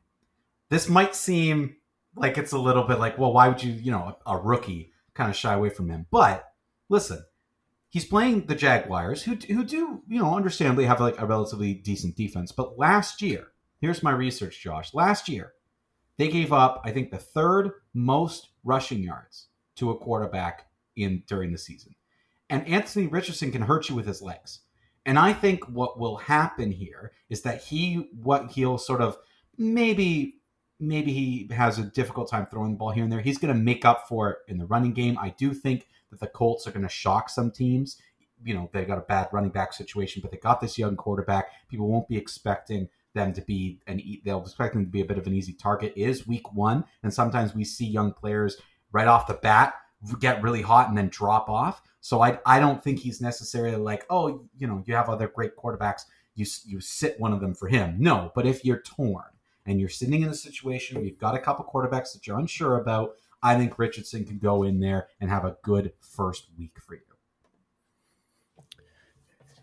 [0.68, 1.76] this might seem
[2.14, 4.92] like it's a little bit like, well, why would you, you know, a, a rookie
[5.14, 6.06] kind of shy away from him?
[6.10, 6.44] But
[6.88, 7.24] listen,
[7.88, 12.16] he's playing the Jaguars, who who do, you know, understandably have like a relatively decent
[12.16, 12.52] defense.
[12.52, 13.48] But last year,
[13.80, 14.94] here's my research, Josh.
[14.94, 15.52] Last year,
[16.18, 21.52] they gave up, I think, the third most rushing yards to a quarterback in during
[21.52, 21.94] the season.
[22.50, 24.60] And Anthony Richardson can hurt you with his legs.
[25.04, 29.18] And I think what will happen here is that he what he'll sort of
[29.56, 30.36] maybe
[30.78, 33.20] maybe he has a difficult time throwing the ball here and there.
[33.20, 35.16] He's going to make up for it in the running game.
[35.18, 38.00] I do think that the Colts are going to shock some teams.
[38.44, 41.46] You know, they got a bad running back situation, but they got this young quarterback.
[41.68, 45.18] People won't be expecting them to be an they'll expect them to be a bit
[45.18, 45.92] of an easy target.
[45.96, 48.56] It is week 1 and sometimes we see young players
[48.92, 49.74] right off the bat
[50.18, 51.82] get really hot and then drop off.
[52.00, 55.56] So I I don't think he's necessarily like, oh, you know, you have other great
[55.56, 56.02] quarterbacks,
[56.34, 57.96] you you sit one of them for him.
[57.98, 59.24] No, but if you're torn
[59.66, 63.14] and you're sitting in a situation you've got a couple quarterbacks that you're unsure about,
[63.42, 67.00] I think Richardson can go in there and have a good first week for you.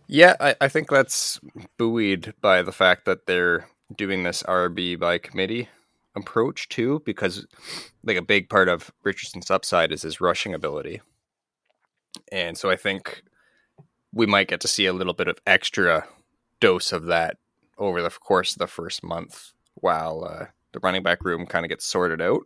[0.07, 1.39] Yeah, I, I think that's
[1.77, 5.67] buoyed by the fact that they're doing this RB by committee
[6.19, 7.45] approach too, because
[8.03, 11.01] like a big part of Richardson's upside is his rushing ability.
[12.31, 13.23] And so I think
[14.13, 16.07] we might get to see a little bit of extra
[16.59, 17.37] dose of that
[17.77, 21.69] over the course of the first month while uh, the running back room kind of
[21.69, 22.43] gets sorted out.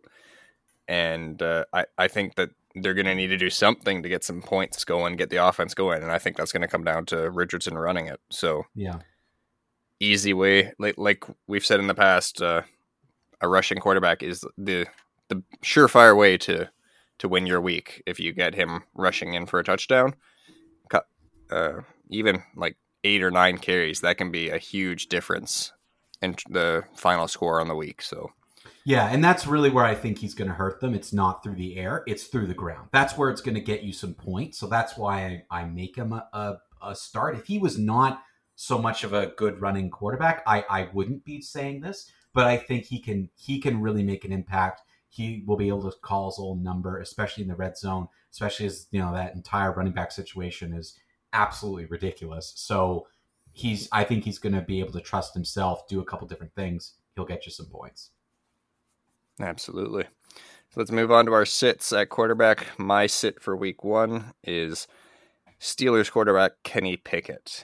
[0.88, 4.24] And uh, I, I think that they're going to need to do something to get
[4.24, 6.01] some points going, get the offense going.
[6.01, 8.19] And I think that's going to come down to Richardson running it.
[8.30, 8.99] So Yeah.
[9.99, 12.63] easy way, like, like we've said in the past, uh,
[13.44, 14.88] a rushing quarterback is the
[15.30, 16.70] the surefire way to
[17.20, 20.16] to win your week if you get him rushing in for a touchdown.
[21.52, 25.72] Uh, even like eight or nine carries, that can be a huge difference
[26.20, 28.02] in the final score on the week.
[28.02, 28.32] So
[28.86, 30.96] Yeah, and that's really where I think he's going to hurt them.
[30.96, 32.89] It's not through the air; it's through the ground.
[32.91, 34.58] That's where it's going to get you some points.
[34.58, 37.36] So that's why I, I make him a, a, a start.
[37.36, 38.24] If he was not
[38.56, 42.10] so much of a good running quarterback, I, I wouldn't be saying this.
[42.34, 44.81] But I think he can he can really make an impact.
[45.09, 48.65] He will be able to call his own number, especially in the red zone, especially
[48.65, 50.97] as you know that entire running back situation is
[51.34, 52.53] absolutely ridiculous.
[52.55, 53.07] So
[53.51, 56.55] he's I think he's going to be able to trust himself, do a couple different
[56.55, 56.93] things.
[57.15, 58.09] He'll get you some points.
[59.39, 60.05] Absolutely.
[60.34, 62.67] So let's move on to our sits at quarterback.
[62.79, 64.88] My sit for week one is
[65.59, 67.63] Steelers quarterback Kenny Pickett.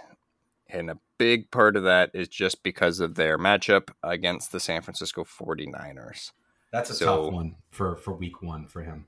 [0.70, 4.82] And a big part of that is just because of their matchup against the San
[4.82, 6.32] Francisco 49ers.
[6.72, 9.05] That's a so, tough one for, for week one for him.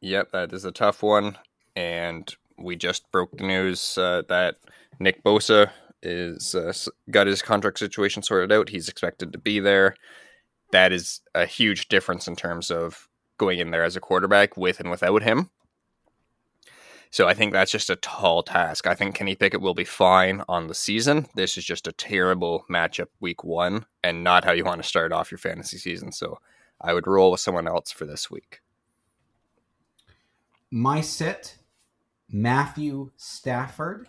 [0.00, 1.36] Yep, that is a tough one.
[1.76, 4.56] And we just broke the news uh, that
[4.98, 5.70] Nick Bosa
[6.02, 6.72] is uh,
[7.10, 8.70] got his contract situation sorted out.
[8.70, 9.94] He's expected to be there
[10.72, 13.08] that is a huge difference in terms of
[13.38, 15.50] going in there as a quarterback with and without him.
[17.12, 18.86] So I think that's just a tall task.
[18.86, 21.26] I think Kenny Pickett will be fine on the season.
[21.34, 25.12] This is just a terrible matchup week one and not how you want to start
[25.12, 26.10] off your fantasy season.
[26.10, 26.38] So
[26.80, 28.62] I would roll with someone else for this week.
[30.70, 31.58] My sit,
[32.30, 34.08] Matthew Stafford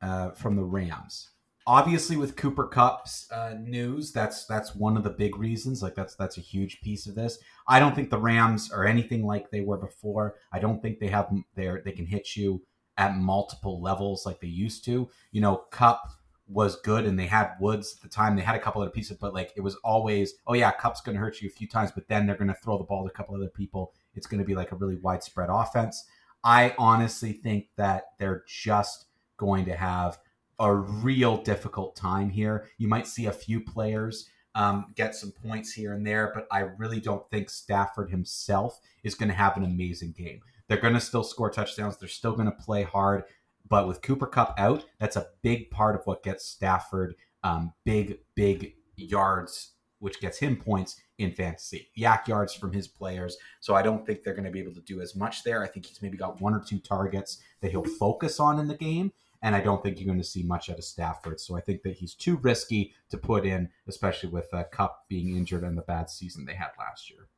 [0.00, 1.32] uh, from the Rams
[1.66, 5.82] obviously with Cooper Kupp's uh, news, that's that's one of the big reasons.
[5.82, 7.38] Like that's that's a huge piece of this.
[7.68, 10.36] I don't think the Rams are anything like they were before.
[10.52, 12.62] I don't think they have they they can hit you
[12.98, 15.08] at multiple levels like they used to.
[15.32, 16.02] You know, Cup
[16.48, 18.36] was good and they had Woods at the time.
[18.36, 21.16] They had a couple other pieces, but like it was always, oh yeah, Cup's going
[21.16, 23.10] to hurt you a few times, but then they're going to throw the ball to
[23.10, 23.92] a couple other people.
[24.14, 26.04] It's going to be like a really widespread offense.
[26.44, 29.06] I honestly think that they're just
[29.36, 30.18] going to have
[30.58, 32.68] a real difficult time here.
[32.78, 36.60] You might see a few players um, get some points here and there, but I
[36.78, 40.40] really don't think Stafford himself is going to have an amazing game.
[40.66, 41.98] They're going to still score touchdowns.
[41.98, 43.24] They're still going to play hard.
[43.68, 48.18] But with Cooper Kupp out, that's a big part of what gets Stafford um, big,
[48.34, 51.90] big yards, which gets him points in fantasy.
[51.96, 53.36] YAC yards from his players.
[53.60, 55.62] So I don't think they're going to be able to do as much there.
[55.62, 58.76] I think he's maybe got one or two targets that he'll focus on in the
[58.76, 59.12] game
[59.42, 61.40] and I don't think you're going to see much out of Stafford.
[61.40, 65.36] So I think that he's too risky to put in, especially with uh, Kupp being
[65.36, 67.28] injured and the bad season they had last year.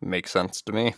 [0.00, 0.94] Makes sense to me.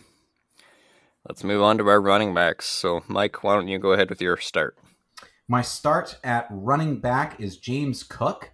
[1.27, 2.65] Let's move on to our running backs.
[2.65, 4.77] So, Mike, why don't you go ahead with your start?
[5.47, 8.51] My start at running back is James Cook,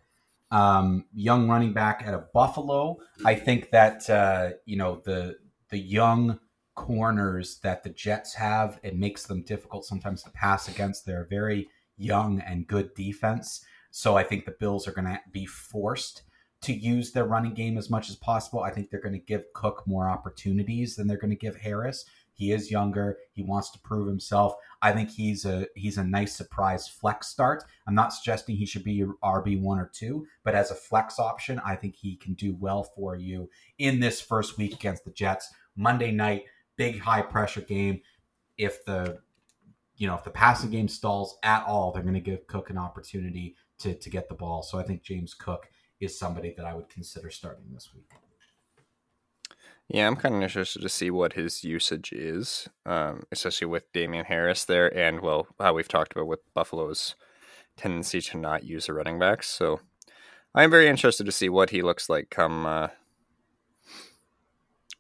[0.52, 2.98] um, young running back at a Buffalo.
[3.24, 5.38] I think that uh, you know the
[5.70, 6.40] the young
[6.78, 8.80] corners that the Jets have.
[8.84, 11.68] It makes them difficult sometimes to pass against their very
[11.98, 13.66] young and good defense.
[13.92, 16.22] So I think the Bills are going to be forced
[16.62, 18.62] to use their running game as much as possible.
[18.62, 22.06] I think they're going to give Cook more opportunities than they're going to give Harris.
[22.34, 23.18] He is younger.
[23.32, 24.54] He wants to prove himself.
[24.84, 27.64] I think he's a he's a nice surprise flex start.
[27.88, 31.60] I'm not suggesting he should be RB one or two, but as a flex option,
[31.66, 33.50] I think he can do well for you
[33.80, 35.52] in this first week against the Jets.
[35.76, 36.44] Monday night,
[36.78, 38.02] big high pressure game.
[38.58, 39.20] If the
[39.98, 42.78] you know if the passing game stalls at all, they're going to give Cook an
[42.78, 44.64] opportunity to to get the ball.
[44.64, 45.70] So I think James Cook
[46.00, 48.10] is somebody that I would consider starting this week.
[49.90, 54.26] Yeah, I'm kind of interested to see what his usage is, um, especially with Damien
[54.26, 57.16] Harris there, and well, how we've talked about with Buffalo's
[57.78, 59.48] tendency to not use the running backs.
[59.48, 59.80] So
[60.54, 62.88] I'm very interested to see what he looks like come uh,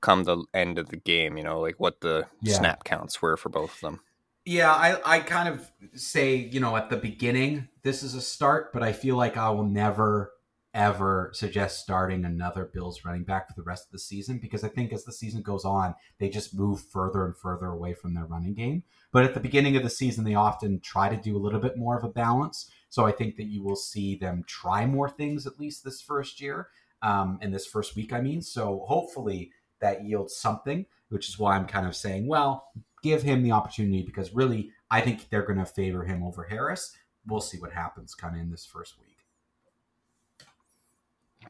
[0.01, 2.53] come the end of the game, you know, like what the yeah.
[2.53, 3.99] snap counts were for both of them.
[4.45, 8.71] Yeah, I, I kind of say, you know, at the beginning, this is a start,
[8.71, 10.31] but I feel like I will never,
[10.73, 14.69] ever suggest starting another Bills running back for the rest of the season because I
[14.69, 18.25] think as the season goes on, they just move further and further away from their
[18.25, 18.83] running game.
[19.11, 21.77] But at the beginning of the season, they often try to do a little bit
[21.77, 22.71] more of a balance.
[22.87, 26.39] So I think that you will see them try more things at least this first
[26.39, 26.69] year,
[27.01, 28.41] um, in this first week, I mean.
[28.41, 32.69] So hopefully that yields something, which is why I'm kind of saying, well,
[33.03, 36.95] give him the opportunity because really, I think they're going to favor him over Harris.
[37.25, 39.17] We'll see what happens kind of in this first week.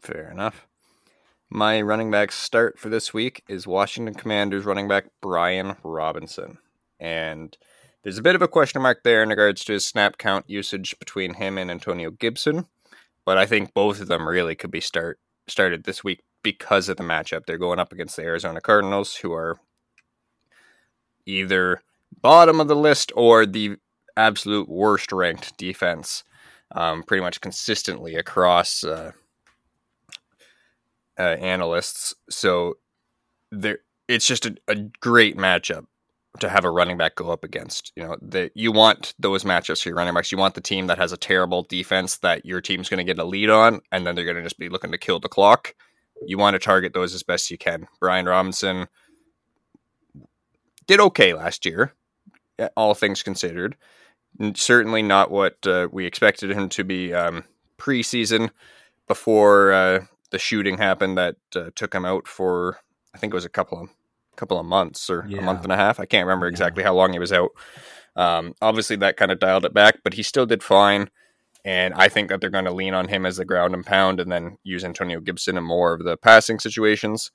[0.02, 0.68] Fair enough.
[1.50, 6.58] My running back start for this week is Washington Commanders running back Brian Robinson.
[7.00, 7.58] And
[8.04, 10.98] there's a bit of a question mark there in regards to his snap count usage
[11.00, 12.68] between him and Antonio Gibson.
[13.24, 16.96] But I think both of them really could be start started this week because of
[16.96, 17.46] the matchup.
[17.46, 19.60] They're going up against the Arizona Cardinals, who are
[21.26, 21.82] either
[22.22, 23.76] bottom of the list or the
[24.16, 26.24] absolute worst ranked defense,
[26.72, 29.12] um, pretty much consistently across uh,
[31.20, 32.16] uh, analysts.
[32.30, 32.78] So
[33.52, 35.86] there, it's just a, a great matchup
[36.40, 37.92] to have a running back go up against.
[37.98, 40.32] You know, that you want those matchups for your running backs.
[40.32, 43.20] You want the team that has a terrible defense that your team's going to get
[43.20, 45.76] a lead on, and then they're going to just be looking to kill the clock.
[46.26, 47.88] You want to target those as best you can.
[48.00, 48.88] Brian Robinson
[50.88, 51.94] did okay last year,
[52.76, 53.76] all things considered.
[54.56, 57.44] Certainly not what uh, we expected him to be um,
[57.78, 58.50] preseason
[59.08, 62.80] before uh, the shooting happened that uh, took him out for
[63.14, 63.90] I think it was a couple of
[64.36, 65.40] couple of months or yeah.
[65.40, 66.00] a month and a half.
[66.00, 66.90] I can't remember exactly yeah.
[66.90, 67.50] how long he was out.
[68.16, 71.10] Um, obviously, that kind of dialed it back, but he still did fine.
[71.68, 74.22] And I think that they're going to lean on him as the ground and pound
[74.22, 77.30] and then use Antonio Gibson in more of the passing situations.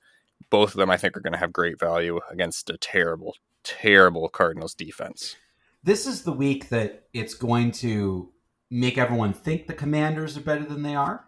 [0.49, 4.27] Both of them, I think, are going to have great value against a terrible, terrible
[4.29, 5.35] Cardinals defense.
[5.83, 8.31] This is the week that it's going to
[8.71, 11.25] make everyone think the Commanders are better than they are.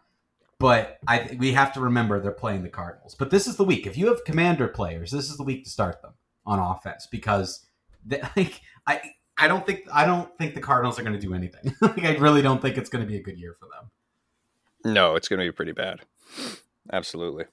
[0.58, 3.14] But I we have to remember they're playing the Cardinals.
[3.14, 3.86] But this is the week.
[3.86, 7.68] If you have Commander players, this is the week to start them on offense because
[8.04, 11.34] they, like I I don't think I don't think the Cardinals are going to do
[11.34, 11.76] anything.
[11.82, 14.94] like, I really don't think it's going to be a good year for them.
[14.94, 16.02] No, it's going to be pretty bad.
[16.92, 17.46] Absolutely.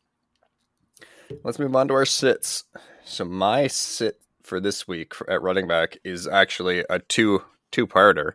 [1.43, 2.64] Let's move on to our sits.
[3.05, 8.35] So my sit for this week at running back is actually a two two parter.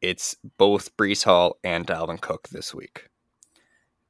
[0.00, 3.08] It's both Breece Hall and Dalvin Cook this week.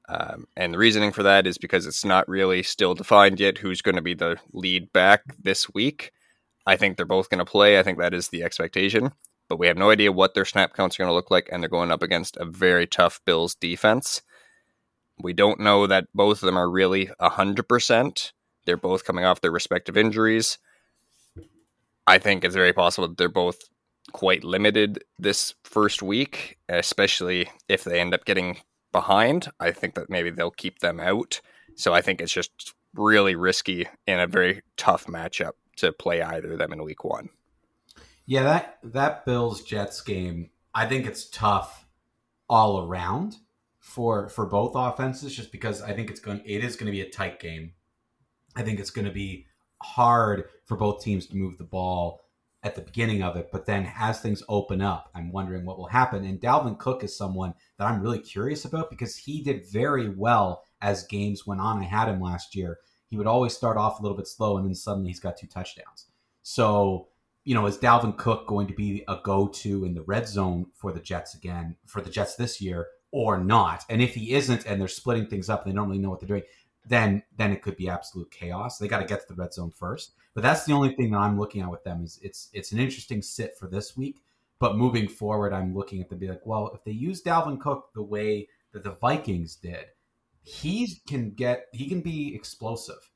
[0.09, 3.83] Um, and the reasoning for that is because it's not really still defined yet who's
[3.83, 6.13] going to be the lead back this week.
[6.67, 7.79] I think they're both going to play.
[7.79, 9.13] I think that is the expectation.
[9.49, 11.63] But we have no idea what their snap counts are going to look like, and
[11.63, 14.23] they're going up against a very tough Bills defense.
[15.21, 18.33] We don't know that both of them are really 100%.
[18.65, 20.59] They're both coming off their respective injuries.
[22.07, 23.59] I think it's very possible that they're both
[24.13, 28.59] quite limited this first week, especially if they end up getting
[28.91, 29.49] behind.
[29.61, 31.41] I think that maybe they'll keep them out.
[31.77, 36.53] So I think it's just really risky in a very tough matchup to play either
[36.53, 37.29] of them in week one.
[38.27, 41.87] Yeah, that that Bills Jets game, I think it's tough
[42.49, 43.37] all around
[43.79, 47.01] for for both offenses just because I think it's going it is going to be
[47.01, 47.73] a tight game.
[48.55, 49.47] I think it's going to be
[49.83, 52.21] hard for both teams to move the ball
[52.63, 55.89] at the beginning of it, but then as things open up, I'm wondering what will
[55.89, 56.25] happen.
[56.25, 60.63] And Dalvin Cook is someone that I'm really curious about because he did very well
[60.81, 61.81] as games went on.
[61.81, 62.79] I had him last year.
[63.13, 65.47] He would always start off a little bit slow and then suddenly he's got two
[65.47, 66.07] touchdowns.
[66.41, 67.09] So,
[67.45, 70.69] you know, is Dalvin Cook going to be a go to in the red zone
[70.73, 73.85] for the Jets again, for the Jets this year, or not?
[73.91, 76.21] And if he isn't and they're splitting things up and they don't really know what
[76.21, 76.45] they're doing,
[76.87, 78.79] then then it could be absolute chaos.
[78.79, 80.13] They got to get to the red zone first.
[80.33, 82.79] But that's the only thing that I'm looking at with them is it's it's an
[82.79, 84.23] interesting sit for this week.
[84.59, 87.91] But moving forward, I'm looking at them be like, well, if they use Dalvin Cook
[87.95, 89.85] the way that the Vikings did,
[90.43, 93.11] he can get he can be explosive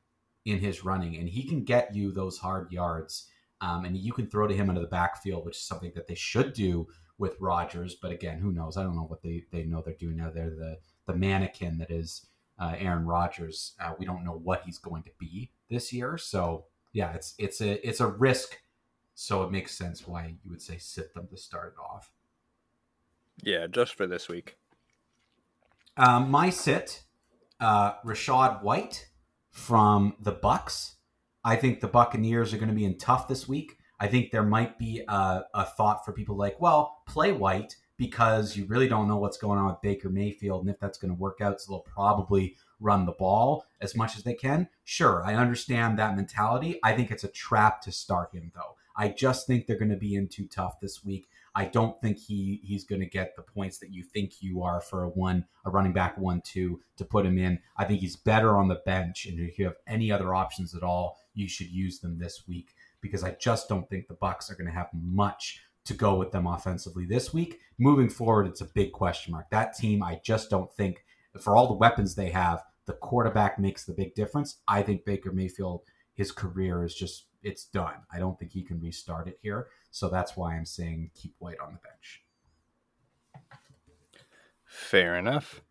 [0.45, 3.29] in his running, and he can get you those hard yards.
[3.61, 6.14] Um, and you can throw to him into the backfield, which is something that they
[6.14, 6.87] should do
[7.18, 7.95] with Rodgers.
[7.95, 8.77] But again, who knows?
[8.77, 10.31] I don't know what they, they know they're doing now.
[10.31, 12.27] They're the the mannequin that is
[12.59, 13.74] uh, Aaron Rodgers.
[13.81, 17.61] Uh, we don't know what he's going to be this year, so yeah, it's it's
[17.61, 18.61] a it's a risk.
[19.14, 22.12] So it makes sense why you would say sit them to start it off.
[23.43, 24.59] Yeah, just for this week.
[25.97, 27.03] Um, my sit,
[27.61, 29.09] uh, Rachaad White
[29.50, 30.96] from the Bucks.
[31.44, 33.78] I think the Buccaneers are going to be in tough this week.
[33.98, 38.57] I think there might be a, a thought for people like, well, play White because
[38.57, 41.20] you really don't know what's going on with Baker Mayfield and if that's going to
[41.20, 41.61] work out.
[41.61, 44.68] So they'll probably run the ball as much as they can.
[44.84, 46.78] Sure, I understand that mentality.
[46.82, 48.76] I think it's a trap to start him, though.
[48.96, 51.28] I just think they're going to be in too tough this week.
[51.57, 54.80] I don't think he he's going to get the points that you think you are
[54.80, 57.59] for a one a running back one two to put him in.
[57.78, 60.82] I think he's better on the bench, and if you have any other options at
[60.82, 64.54] all, you should use them this week because I just don't think the Bucks are
[64.54, 67.61] going to have much to go with them offensively this week.
[67.78, 69.48] Moving forward, it's a big question mark.
[69.50, 71.04] That team, I just don't think,
[71.40, 74.59] for all the weapons they have, the quarterback makes the big difference.
[74.66, 75.82] I think Baker Mayfield,
[76.14, 77.94] his career is just, it's done.
[78.12, 79.68] I don't think he can restart it here.
[79.90, 82.22] So that's why I'm saying keep White on the bench.
[84.64, 85.62] Fair enough.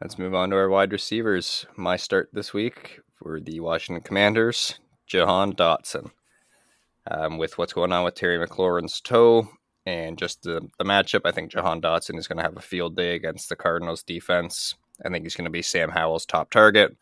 [0.00, 1.66] Let's move on to our wide receivers.
[1.76, 6.10] My start this week for the Washington Commanders, Jahan Dotson
[7.10, 9.48] um, with what's going on with Terry McLaurin's toe
[9.86, 11.22] and just the, the matchup.
[11.24, 14.74] I think Jahan Dotson is going to have a field day against the Cardinals defense.
[15.04, 16.96] I think he's going to be Sam Howell's top target.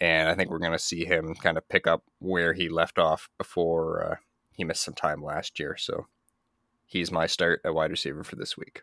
[0.00, 2.98] And I think we're going to see him kind of pick up where he left
[2.98, 4.16] off before uh,
[4.52, 5.76] he missed some time last year.
[5.76, 6.06] So
[6.86, 8.82] he's my start at wide receiver for this week.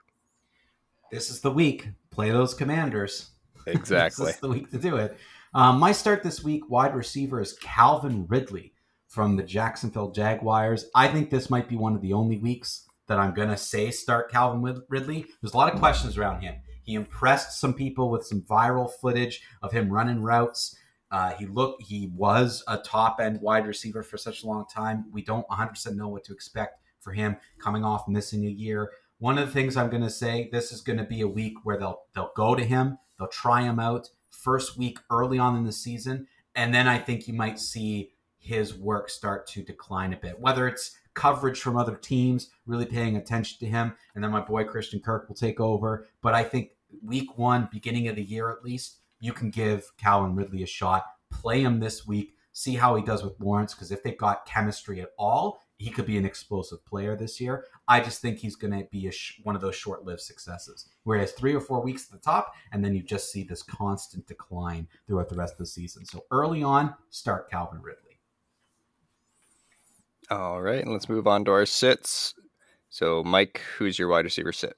[1.12, 1.89] This is the week.
[2.09, 3.30] Play those commanders.
[3.68, 4.26] Exactly.
[4.26, 5.16] this is the week to do it.
[5.53, 8.74] Um, my start this week, wide receiver, is Calvin Ridley
[9.07, 10.89] from the Jacksonville Jaguars.
[10.95, 13.91] I think this might be one of the only weeks that I'm going to say
[13.91, 15.26] start Calvin Ridley.
[15.41, 16.55] There's a lot of questions around him.
[16.84, 20.76] He impressed some people with some viral footage of him running routes.
[21.12, 25.05] Uh, he looked, he was a top end wide receiver for such a long time.
[25.12, 28.91] We don't 100% know what to expect for him coming off missing a year.
[29.20, 31.55] One of the things I'm going to say, this is going to be a week
[31.64, 35.66] where they'll they'll go to him, they'll try him out first week early on in
[35.66, 40.18] the season, and then I think you might see his work start to decline a
[40.18, 40.39] bit.
[40.39, 44.64] Whether it's coverage from other teams really paying attention to him, and then my boy
[44.64, 46.07] Christian Kirk will take over.
[46.22, 46.72] But I think
[47.03, 51.05] week one, beginning of the year at least, you can give Calvin Ridley a shot.
[51.30, 52.36] Play him this week.
[52.51, 56.05] See how he does with Lawrence, because if they've got chemistry at all, he could
[56.05, 57.65] be an explosive player this year.
[57.88, 61.22] I just think he's going to be sh- one of those short-lived successes, where he
[61.22, 64.28] has three or four weeks at the top, and then you just see this constant
[64.28, 66.05] decline throughout the rest of the season.
[66.05, 68.19] So early on, start Calvin Ridley.
[70.30, 72.34] All right, and let's move on to our sits.
[72.89, 74.76] So, Mike, who's your wide receiver sit?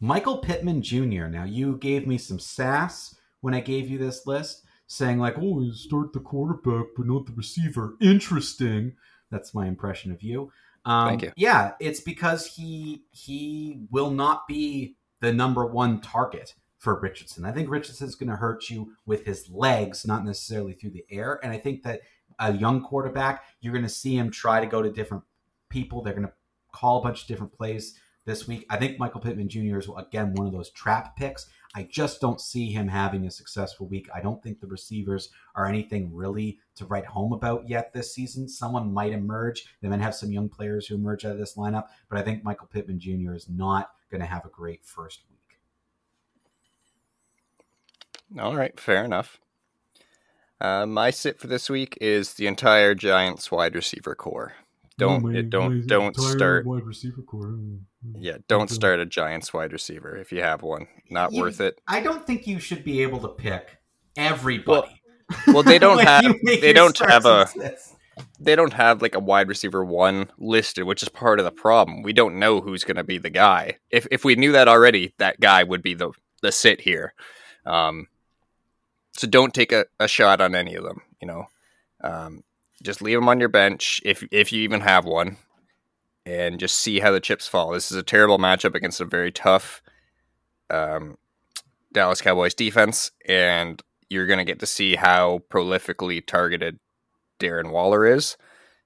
[0.00, 1.26] Michael Pittman Jr.
[1.26, 5.60] Now, you gave me some sass when I gave you this list, saying like, "Oh,
[5.60, 8.94] you start the quarterback, but not the receiver." Interesting.
[9.30, 10.50] That's my impression of you.
[10.84, 11.32] Um, Thank you.
[11.36, 17.44] Yeah, it's because he he will not be the number one target for Richardson.
[17.44, 21.40] I think Richardson's going to hurt you with his legs, not necessarily through the air.
[21.42, 22.02] And I think that
[22.38, 25.24] a young quarterback, you're going to see him try to go to different
[25.68, 26.02] people.
[26.02, 26.32] They're going to
[26.72, 28.64] call a bunch of different plays this week.
[28.70, 29.78] I think Michael Pittman Jr.
[29.78, 31.46] is again one of those trap picks.
[31.74, 34.08] I just don't see him having a successful week.
[34.14, 38.48] I don't think the receivers are anything really to write home about yet this season.
[38.48, 39.66] Someone might emerge.
[39.82, 42.42] They might have some young players who emerge out of this lineup, but I think
[42.42, 43.34] Michael Pittman Jr.
[43.34, 45.38] is not going to have a great first week.
[48.40, 49.38] All right, fair enough.
[50.60, 54.54] Uh, my sit for this week is the entire Giants wide receiver corps.
[54.98, 57.56] Don't oh, my, don't don't start wide receiver corps.
[58.16, 60.88] Yeah, don't start a Giants wide receiver if you have one.
[61.08, 61.80] Not you, worth it.
[61.86, 63.78] I don't think you should be able to pick
[64.16, 65.00] everybody.
[65.46, 67.48] Well, well they don't have they don't have a
[68.40, 72.02] they don't have like a wide receiver one listed, which is part of the problem.
[72.02, 73.78] We don't know who's going to be the guy.
[73.90, 76.10] If if we knew that already, that guy would be the
[76.42, 77.14] the sit here.
[77.64, 78.08] Um,
[79.12, 81.02] so don't take a, a shot on any of them.
[81.20, 81.44] You know,
[82.02, 82.42] um,
[82.82, 85.36] just leave them on your bench if if you even have one,
[86.26, 87.72] and just see how the chips fall.
[87.72, 89.82] This is a terrible matchup against a very tough
[90.70, 91.16] um,
[91.92, 96.78] Dallas Cowboys defense, and you're going to get to see how prolifically targeted
[97.40, 98.36] Darren Waller is.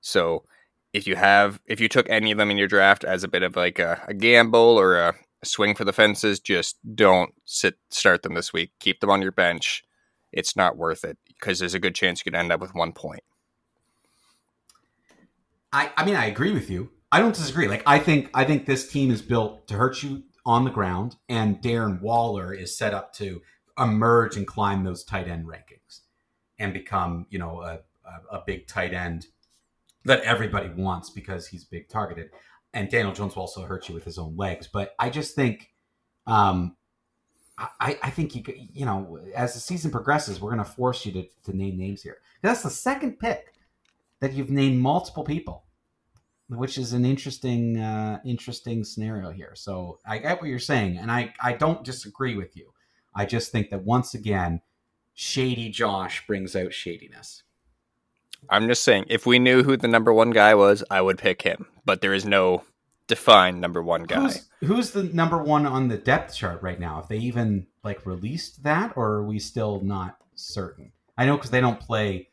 [0.01, 0.45] So
[0.93, 3.43] if you have if you took any of them in your draft as a bit
[3.43, 7.77] of like a, a gamble or a, a swing for the fences, just don't sit
[7.91, 8.73] start them this week.
[8.81, 9.85] Keep them on your bench
[10.33, 12.93] it's not worth it because there's a good chance you could end up with one
[12.93, 13.23] point.
[15.73, 16.91] I, I mean, I agree with you.
[17.11, 17.69] I don't disagree.
[17.69, 21.17] Like, I think I think this team is built to hurt you on the ground,
[21.29, 23.43] and Darren Waller is set up to
[23.79, 26.01] emerge and climb those tight end rankings
[26.59, 29.27] and become, you know, a, a, a big tight end
[30.05, 32.31] that everybody wants because he's big targeted.
[32.75, 34.69] And Daniel Jones will also hurt you with his own legs.
[34.73, 35.71] But I just think
[36.27, 36.77] um,
[37.59, 38.43] I, I think you
[38.73, 42.03] you know as the season progresses, we're going to force you to, to name names
[42.03, 42.19] here.
[42.43, 43.55] That's the second pick
[44.23, 45.65] that you've named multiple people,
[46.49, 49.53] which is an interesting uh, interesting scenario here.
[49.55, 52.73] So I get what you're saying, and I I don't disagree with you.
[53.15, 54.63] I just think that once again,
[55.13, 57.43] shady Josh brings out shadiness.
[58.49, 61.43] I'm just saying, if we knew who the number one guy was, I would pick
[61.43, 61.67] him.
[61.85, 62.63] But there is no
[63.07, 64.21] defined number one guy.
[64.21, 67.01] Who's, who's, the number one on the depth chart right now?
[67.01, 70.93] If they even like released that, or are we still not certain?
[71.17, 72.31] I know because they don't play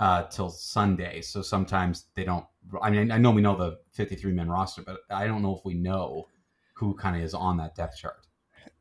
[0.00, 2.44] uh, till Sunday, so sometimes they don't.
[2.82, 5.64] I mean, I know we know the 53 man roster, but I don't know if
[5.64, 6.28] we know
[6.74, 8.26] who kind of is on that depth chart.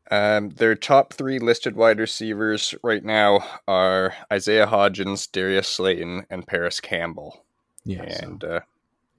[0.10, 6.48] Um, their top three listed wide receivers right now are Isaiah Hodgins, Darius Slayton, and
[6.48, 7.46] Parris Campbell.
[7.84, 8.48] Yeah, and so.
[8.48, 8.60] uh,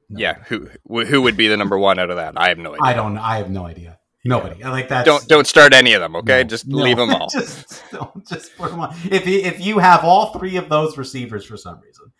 [0.09, 0.21] no.
[0.21, 2.35] Yeah, who who would be the number one out of that?
[2.37, 2.81] I have no idea.
[2.83, 3.19] I don't.
[3.19, 3.99] I have no idea.
[4.29, 4.63] Nobody.
[4.63, 5.07] I like that.
[5.07, 6.15] Don't don't start any of them.
[6.17, 6.83] Okay, no, just no.
[6.83, 7.29] leave them all.
[7.31, 8.95] just don't just put them on.
[9.11, 12.13] If you, if you have all three of those receivers for some reason,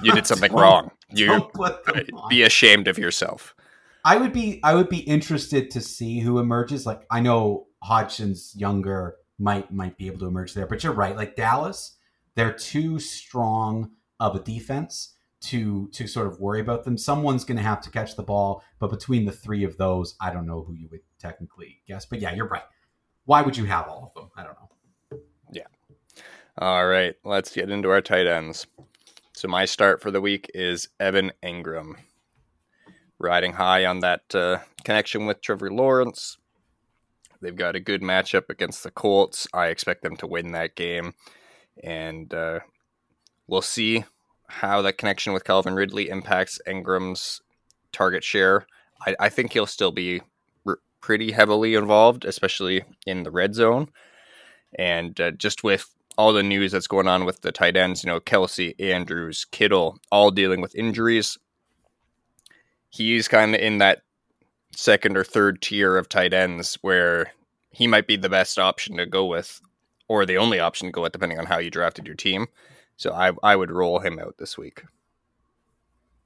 [0.02, 0.90] you did something wrong.
[1.10, 1.76] You uh,
[2.28, 3.54] be ashamed of yourself.
[4.04, 4.60] I would be.
[4.62, 6.84] I would be interested to see who emerges.
[6.84, 11.16] Like I know Hodgins younger might might be able to emerge there, but you're right.
[11.16, 11.96] Like Dallas,
[12.34, 16.98] they're too strong of a defense to to sort of worry about them.
[16.98, 20.32] Someone's going to have to catch the ball, but between the three of those, I
[20.32, 22.06] don't know who you would technically guess.
[22.06, 22.62] But yeah, you're right.
[23.24, 24.30] Why would you have all of them?
[24.36, 25.20] I don't know.
[25.52, 25.66] Yeah.
[26.58, 28.66] All right, let's get into our tight ends.
[29.32, 31.94] So my start for the week is Evan Engram,
[33.20, 36.38] riding high on that uh, connection with Trevor Lawrence.
[37.40, 39.46] They've got a good matchup against the Colts.
[39.54, 41.14] I expect them to win that game,
[41.84, 42.60] and uh,
[43.46, 44.04] we'll see
[44.48, 47.40] how that connection with Calvin Ridley impacts Engram's
[47.92, 48.66] target share.
[49.06, 50.22] I, I think he'll still be
[50.66, 53.88] r- pretty heavily involved, especially in the red zone.
[54.78, 58.08] And uh, just with all the news that's going on with the tight ends, you
[58.08, 61.38] know, Kelce, Andrews, Kittle, all dealing with injuries,
[62.90, 64.02] he's kind of in that
[64.74, 67.32] second or third tier of tight ends where
[67.70, 69.60] he might be the best option to go with,
[70.08, 72.46] or the only option to go with, depending on how you drafted your team.
[72.98, 74.84] So I I would roll him out this week.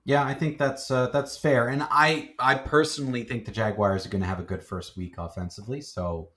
[0.04, 4.08] Yeah, I think that's uh, that's fair, and I I personally think the Jaguars are
[4.08, 5.80] going to have a good first week offensively.
[5.80, 6.30] So,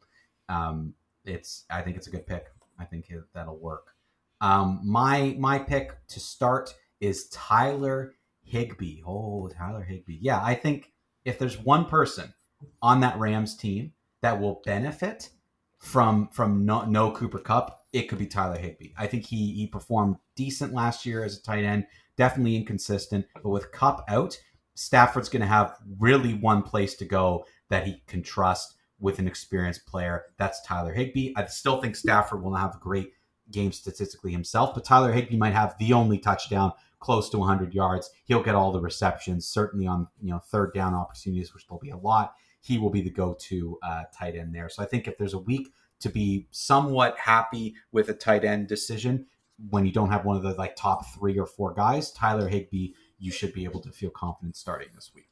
[0.49, 2.45] um, it's I think it's a good pick.
[2.77, 3.95] I think that'll work.
[4.41, 8.13] Um, my my pick to start is Tyler
[8.43, 9.01] Higbee.
[9.07, 10.19] Oh, Tyler Higbee.
[10.21, 10.91] Yeah, I think
[11.23, 12.33] if there's one person
[12.81, 15.29] on that Rams team that will benefit
[15.77, 18.93] from from no, no Cooper Kupp, it could be Tyler Higbee.
[18.97, 21.85] I think he he performed decent last year as a tight end
[22.17, 23.25] definitely inconsistent.
[23.41, 24.39] But with Kupp out,
[24.75, 29.27] Stafford's going to have really one place to go that he can trust with an
[29.27, 30.25] experienced player.
[30.37, 31.33] That's Tyler Higbee.
[31.35, 33.11] I still think Stafford will have a great
[33.51, 38.09] game statistically himself, but Tyler Higbee might have the only touchdown close to 100 yards.
[38.25, 41.91] He'll get all the receptions, certainly on you know third down opportunities, which will be
[41.91, 42.33] a lot.
[42.61, 44.69] He will be the go-to uh, tight end there.
[44.69, 45.67] So I think if there's a week
[45.99, 49.25] to be somewhat happy with a tight end decision,
[49.69, 52.93] when you don't have one of the like top three or four guys, Tyler Higbee,
[53.19, 55.29] you should be able to feel confident starting this week.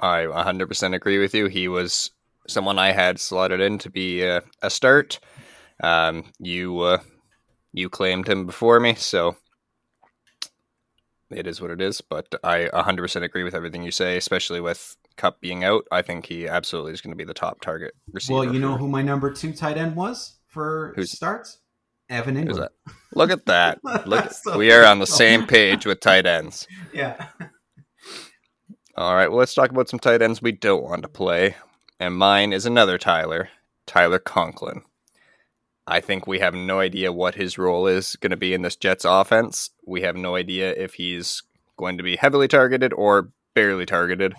[0.00, 1.46] I 100% agree with you.
[1.46, 2.10] He was
[2.48, 5.20] someone I had slotted in to be a, a start.
[5.82, 6.98] Um, you uh,
[7.72, 9.36] you claimed him before me, so
[11.34, 12.00] it is what it is.
[12.00, 15.86] But I 100% agree with everything you say, especially with Kupp being out.
[15.90, 18.40] I think he absolutely is going to be the top target receiver.
[18.40, 21.58] Well, you know who my number two tight end was for Who's, starts?
[22.08, 22.68] Evan Engram.
[23.14, 23.80] Look at that.
[24.06, 26.66] Look, so we are on the same page with tight ends.
[26.92, 27.28] Yeah.
[28.94, 29.28] All right.
[29.28, 31.56] Well, let's talk about some tight ends we don't want to play.
[31.98, 33.48] And mine is another Tyler,
[33.86, 34.82] Tyler Conklin.
[35.86, 38.76] I think we have no idea what his role is going to be in this
[38.76, 39.70] Jets offense.
[39.86, 41.42] We have no idea if he's
[41.76, 44.34] going to be heavily targeted or barely targeted.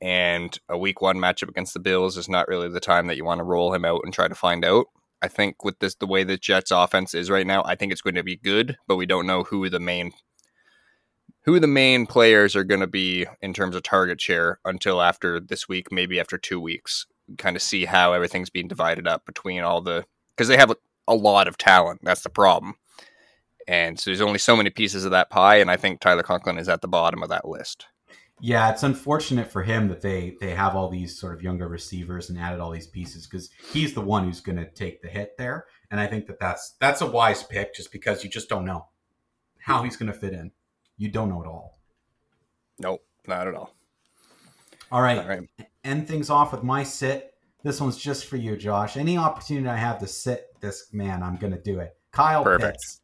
[0.00, 3.24] And a week one matchup against the Bills is not really the time that you
[3.24, 4.86] want to roll him out and try to find out.
[5.22, 8.02] I think with this the way the Jets offense is right now, I think it's
[8.02, 10.12] going to be good, but we don't know who the main
[11.44, 15.38] who the main players are going to be in terms of target share until after
[15.38, 17.06] this week, maybe after 2 weeks.
[17.38, 20.04] Kind of see how everything's being divided up between all the
[20.36, 20.74] cuz they have
[21.08, 22.00] a lot of talent.
[22.02, 22.74] That's the problem.
[23.68, 26.58] And so there's only so many pieces of that pie and I think Tyler Conklin
[26.58, 27.86] is at the bottom of that list.
[28.40, 32.28] Yeah, it's unfortunate for him that they they have all these sort of younger receivers
[32.28, 35.38] and added all these pieces because he's the one who's going to take the hit
[35.38, 38.66] there, and I think that that's that's a wise pick just because you just don't
[38.66, 38.88] know
[39.58, 40.52] how he's going to fit in.
[40.98, 41.78] You don't know at all.
[42.78, 43.74] Nope, not at all.
[44.92, 45.48] All right, all right.
[45.82, 47.32] end things off with my sit.
[47.62, 48.98] This one's just for you, Josh.
[48.98, 51.96] Any opportunity I have to sit this man, I'm going to do it.
[52.12, 52.74] Kyle Perfect.
[52.74, 53.00] Pitts.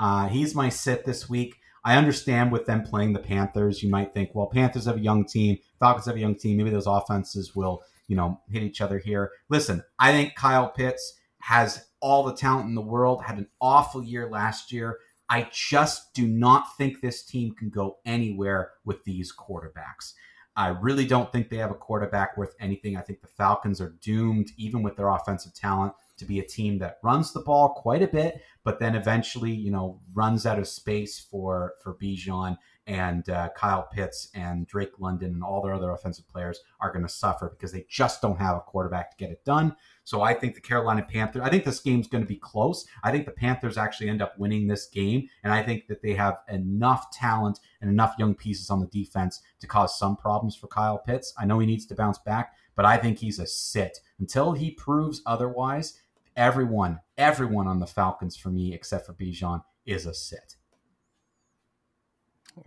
[0.00, 1.56] Uh, he's my sit this week.
[1.84, 5.24] I understand with them playing the Panthers, you might think, well, Panthers have a young
[5.24, 6.56] team, Falcons have a young team.
[6.56, 9.30] Maybe those offenses will, you know, hit each other here.
[9.48, 14.02] Listen, I think Kyle Pitts has all the talent in the world, had an awful
[14.02, 14.98] year last year.
[15.30, 20.14] I just do not think this team can go anywhere with these quarterbacks.
[20.56, 22.96] I really don't think they have a quarterback worth anything.
[22.96, 26.78] I think the Falcons are doomed, even with their offensive talent, to be a team
[26.80, 30.68] that runs the ball quite a bit, but then eventually, you know, runs out of
[30.68, 35.90] space for for Bijan and uh, Kyle Pitts and Drake London and all their other
[35.90, 39.30] offensive players are going to suffer because they just don't have a quarterback to get
[39.30, 39.74] it done.
[40.04, 42.86] So I think the Carolina Panthers, I think this game's going to be close.
[43.02, 45.30] I think the Panthers actually end up winning this game.
[45.44, 49.40] And I think that they have enough talent and enough young pieces on the defense
[49.60, 51.32] to cause some problems for Kyle Pitts.
[51.38, 53.98] I know he needs to bounce back, but I think he's a sit.
[54.18, 56.00] Until he proves otherwise,
[56.38, 60.54] everyone, everyone on the Falcons for me, except for Bijan, is a sit.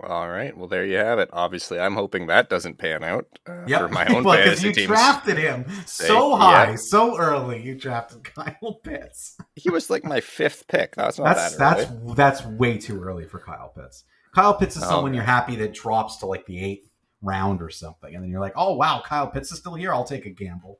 [0.03, 0.55] All right.
[0.55, 1.29] Well, there you have it.
[1.33, 3.81] Obviously, I'm hoping that doesn't pan out uh, yep.
[3.81, 4.87] for my own well, fantasy you teams.
[4.87, 7.61] drafted him so high, so early.
[7.61, 9.37] You drafted Kyle Pitts.
[9.55, 10.95] he was like my fifth pick.
[10.95, 12.13] That's not that's, that early.
[12.15, 14.05] That's that's way too early for Kyle Pitts.
[14.33, 16.89] Kyle Pitts is oh, someone you're happy that drops to like the eighth
[17.21, 19.93] round or something, and then you're like, oh wow, Kyle Pitts is still here.
[19.93, 20.79] I'll take a gamble.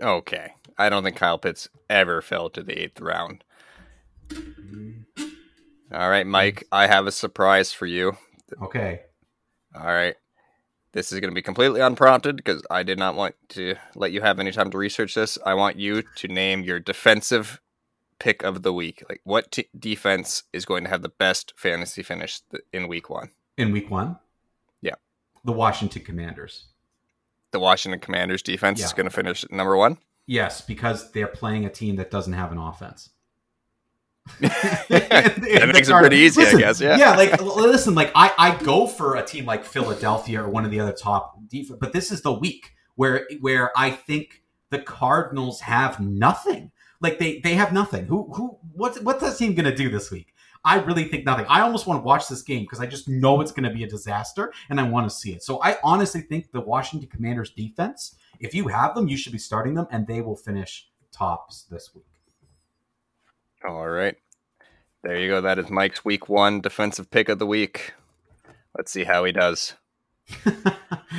[0.00, 3.44] Okay, I don't think Kyle Pitts ever fell to the eighth round.
[5.90, 8.16] All right, Mike, I have a surprise for you.
[8.62, 9.00] Okay.
[9.74, 10.14] All right.
[10.92, 14.20] This is going to be completely unprompted because I did not want to let you
[14.20, 15.38] have any time to research this.
[15.44, 17.60] I want you to name your defensive
[18.18, 19.02] pick of the week.
[19.08, 23.10] Like, what t- defense is going to have the best fantasy finish th- in week
[23.10, 23.30] one?
[23.56, 24.16] In week one?
[24.80, 24.94] Yeah.
[25.44, 26.66] The Washington Commanders.
[27.52, 28.86] The Washington Commanders defense Yeah.
[28.86, 29.98] is going to finish number one.
[30.26, 33.10] Yes, because they're playing a team that doesn't have an offense.
[34.40, 36.80] that makes it pretty easy, Listen, I guess.
[36.80, 36.98] Yeah.
[36.98, 37.16] yeah.
[37.16, 40.80] Like, listen, like I, I go for a team like Philadelphia or one of the
[40.80, 45.98] other top defense, but this is the week where where I think the Cardinals have
[45.98, 46.72] nothing.
[47.00, 48.04] Like they they have nothing.
[48.06, 50.34] Who who what's what's that team gonna do this week?
[50.64, 51.46] I really think nothing.
[51.48, 53.84] I almost want to watch this game because I just know it's going to be
[53.84, 55.42] a disaster and I want to see it.
[55.42, 59.38] So I honestly think the Washington Commanders defense, if you have them, you should be
[59.38, 62.04] starting them and they will finish tops this week.
[63.66, 64.16] All right.
[65.02, 65.40] There you go.
[65.40, 67.94] That is Mike's week one defensive pick of the week.
[68.76, 69.74] Let's see how he does.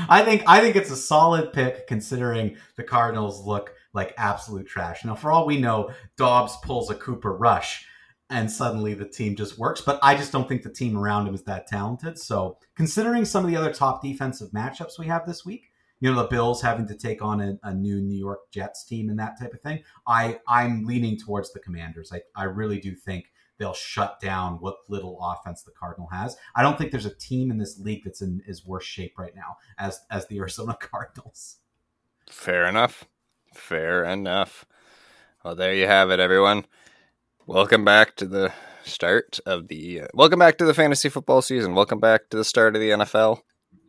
[0.09, 5.03] I think I think it's a solid pick considering the Cardinals look like absolute trash.
[5.03, 7.85] Now, for all we know, Dobbs pulls a Cooper Rush,
[8.29, 9.81] and suddenly the team just works.
[9.81, 12.19] But I just don't think the team around him is that talented.
[12.19, 16.21] So, considering some of the other top defensive matchups we have this week, you know,
[16.21, 19.39] the Bills having to take on a, a new New York Jets team and that
[19.39, 22.11] type of thing, I I'm leaning towards the Commanders.
[22.13, 26.37] I I really do think they'll shut down what little offense the Cardinal has.
[26.55, 29.35] I don't think there's a team in this league that's in as worse shape right
[29.35, 31.57] now as as the Arizona Cardinals.
[32.29, 33.05] Fair enough.
[33.53, 34.65] Fair enough.
[35.43, 36.65] Well, there you have it, everyone.
[37.49, 40.01] Welcome back to the start of the.
[40.01, 41.73] Uh, welcome back to the fantasy football season.
[41.73, 43.39] Welcome back to the start of the NFL.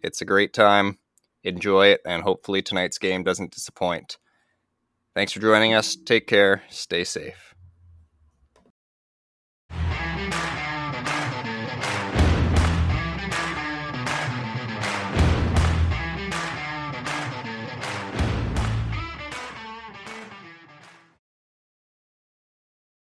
[0.02, 0.96] It's a great time.
[1.44, 4.16] Enjoy it, and hopefully tonight's game doesn't disappoint.
[5.14, 5.94] Thanks for joining us.
[5.94, 6.62] Take care.
[6.70, 7.49] Stay safe.